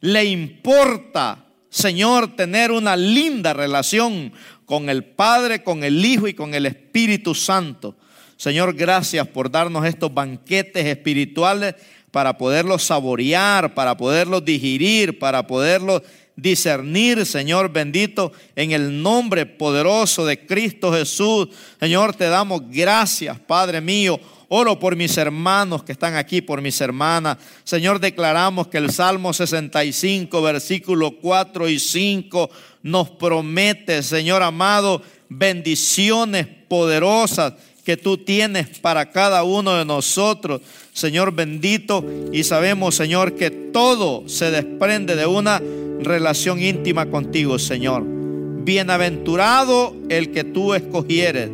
[0.00, 4.32] le importa, Señor, tener una linda relación
[4.66, 7.96] con el Padre, con el Hijo y con el Espíritu Santo.
[8.36, 11.74] Señor, gracias por darnos estos banquetes espirituales
[12.10, 16.02] para poderlos saborear, para poderlos digerir, para poderlos
[16.36, 21.48] discernir, Señor bendito, en el nombre poderoso de Cristo Jesús.
[21.80, 24.20] Señor, te damos gracias, Padre mío.
[24.48, 27.38] Oro por mis hermanos que están aquí, por mis hermanas.
[27.64, 32.50] Señor, declaramos que el Salmo 65, versículo 4 y 5
[32.84, 40.60] nos promete, Señor amado, bendiciones poderosas que tú tienes para cada uno de nosotros,
[40.92, 42.04] Señor bendito.
[42.32, 45.60] Y sabemos, Señor, que todo se desprende de una
[46.00, 48.04] relación íntima contigo, Señor.
[48.06, 51.50] Bienaventurado el que tú escogieres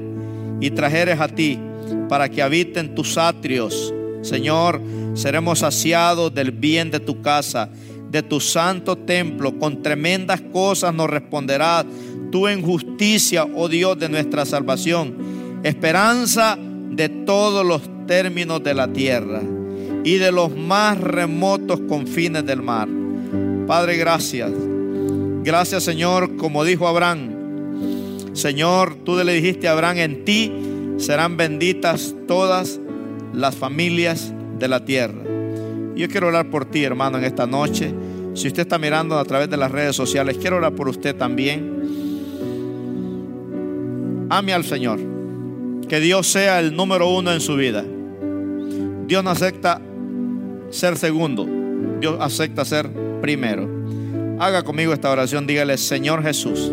[0.60, 1.58] y trajeres a ti
[2.08, 3.92] para que habiten tus atrios.
[4.22, 4.80] Señor,
[5.14, 7.68] seremos saciados del bien de tu casa,
[8.10, 9.58] de tu santo templo.
[9.58, 11.86] Con tremendas cosas nos responderás
[12.30, 15.60] tú en justicia, oh Dios de nuestra salvación.
[15.62, 19.42] Esperanza de todos los términos de la tierra
[20.04, 22.88] y de los más remotos confines del mar.
[23.66, 24.50] Padre, gracias.
[25.44, 27.30] Gracias, Señor, como dijo Abraham.
[28.32, 30.52] Señor, tú le dijiste a Abraham, en ti
[30.98, 32.80] serán benditas todas
[33.32, 35.22] las familias de la tierra.
[35.96, 37.92] Yo quiero orar por ti, hermano, en esta noche.
[38.34, 41.82] Si usted está mirando a través de las redes sociales, quiero orar por usted también.
[44.30, 45.00] Ame al Señor.
[45.88, 47.84] Que Dios sea el número uno en su vida.
[49.06, 49.80] Dios no acepta
[50.70, 51.46] ser segundo.
[52.00, 52.88] Dios acepta ser
[53.20, 53.68] primero.
[54.38, 55.46] Haga conmigo esta oración.
[55.46, 56.72] Dígale, Señor Jesús,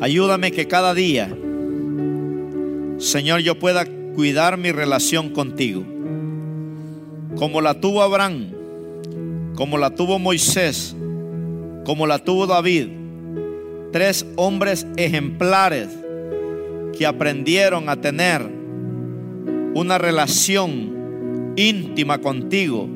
[0.00, 1.36] ayúdame que cada día
[2.98, 5.84] Señor, yo pueda cuidar mi relación contigo.
[7.36, 8.52] Como la tuvo Abraham,
[9.54, 10.96] como la tuvo Moisés,
[11.84, 12.88] como la tuvo David.
[13.92, 15.88] Tres hombres ejemplares
[16.96, 18.40] que aprendieron a tener
[19.74, 22.88] una relación íntima contigo.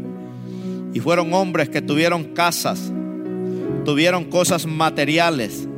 [0.95, 2.91] Y fueron hombres que tuvieron casas,
[3.85, 5.69] tuvieron cosas materiales,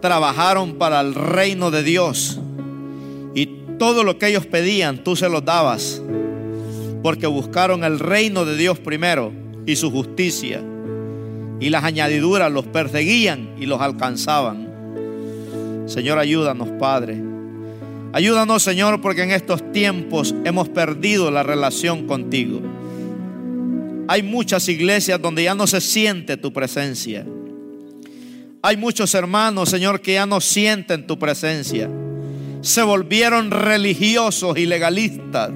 [0.00, 2.40] trabajaron para el reino de Dios
[3.78, 6.02] todo lo que ellos pedían, tú se los dabas.
[7.00, 9.32] porque buscaron el reino de Dios primero
[9.66, 10.60] y su justicia.
[11.60, 14.68] Y las añadiduras los perseguían y los alcanzaban.
[15.86, 17.22] Señor, ayúdanos, Padre.
[18.12, 22.60] Ayúdanos, Señor, porque en estos tiempos hemos perdido la relación contigo.
[24.08, 27.24] Hay muchas iglesias donde ya no se siente tu presencia.
[28.62, 31.88] Hay muchos hermanos, Señor, que ya no sienten tu presencia.
[32.60, 35.50] Se volvieron religiosos y legalistas,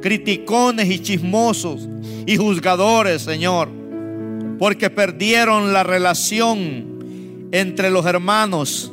[0.00, 1.88] criticones y chismosos
[2.26, 3.68] y juzgadores, Señor,
[4.58, 8.92] porque perdieron la relación entre los hermanos.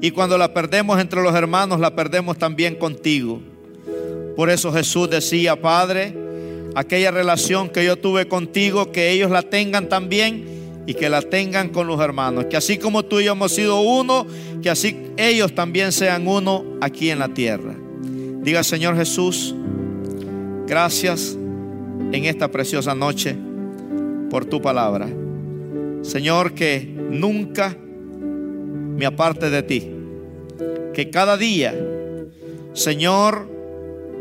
[0.00, 3.40] Y cuando la perdemos entre los hermanos, la perdemos también contigo.
[4.36, 6.14] Por eso Jesús decía, Padre,
[6.74, 10.51] aquella relación que yo tuve contigo, que ellos la tengan también
[10.86, 12.46] y que la tengan con los hermanos.
[12.46, 14.26] Que así como tú y yo hemos sido uno,
[14.62, 17.74] que así ellos también sean uno aquí en la tierra.
[18.42, 19.54] Diga Señor Jesús,
[20.66, 21.36] gracias
[22.12, 23.36] en esta preciosa noche
[24.30, 25.08] por tu palabra.
[26.02, 27.76] Señor, que nunca
[28.96, 29.88] me aparte de ti.
[30.92, 31.74] Que cada día,
[32.72, 33.48] Señor,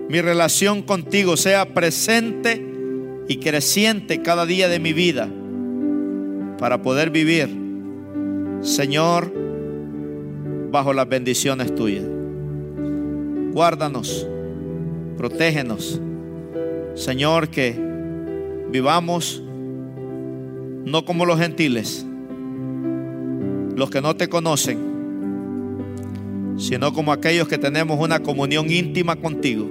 [0.07, 2.63] mi relación contigo sea presente
[3.27, 5.29] y creciente cada día de mi vida
[6.61, 7.49] para poder vivir,
[8.61, 9.33] Señor,
[10.71, 12.05] bajo las bendiciones tuyas.
[13.51, 14.27] Guárdanos,
[15.17, 15.99] protégenos,
[16.93, 17.75] Señor, que
[18.69, 19.41] vivamos
[20.85, 22.05] no como los gentiles,
[23.75, 24.77] los que no te conocen,
[26.57, 29.67] sino como aquellos que tenemos una comunión íntima contigo.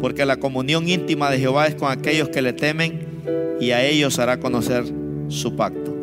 [0.00, 3.06] Porque la comunión íntima de Jehová es con aquellos que le temen
[3.60, 4.98] y a ellos hará conocer
[5.30, 5.96] su pacto.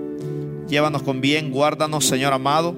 [0.68, 2.76] Llévanos con bien, guárdanos, Señor amado,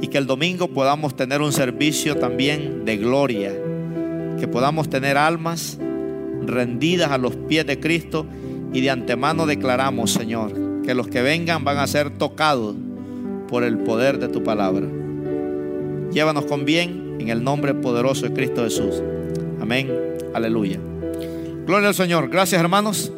[0.00, 3.52] y que el domingo podamos tener un servicio también de gloria,
[4.40, 5.78] que podamos tener almas
[6.44, 8.26] rendidas a los pies de Cristo
[8.72, 12.74] y de antemano declaramos, Señor, que los que vengan van a ser tocados
[13.48, 14.86] por el poder de tu palabra.
[16.10, 19.00] Llévanos con bien en el nombre poderoso de Cristo Jesús.
[19.60, 19.90] Amén.
[20.34, 20.80] Aleluya.
[21.66, 22.28] Gloria al Señor.
[22.28, 23.12] Gracias hermanos.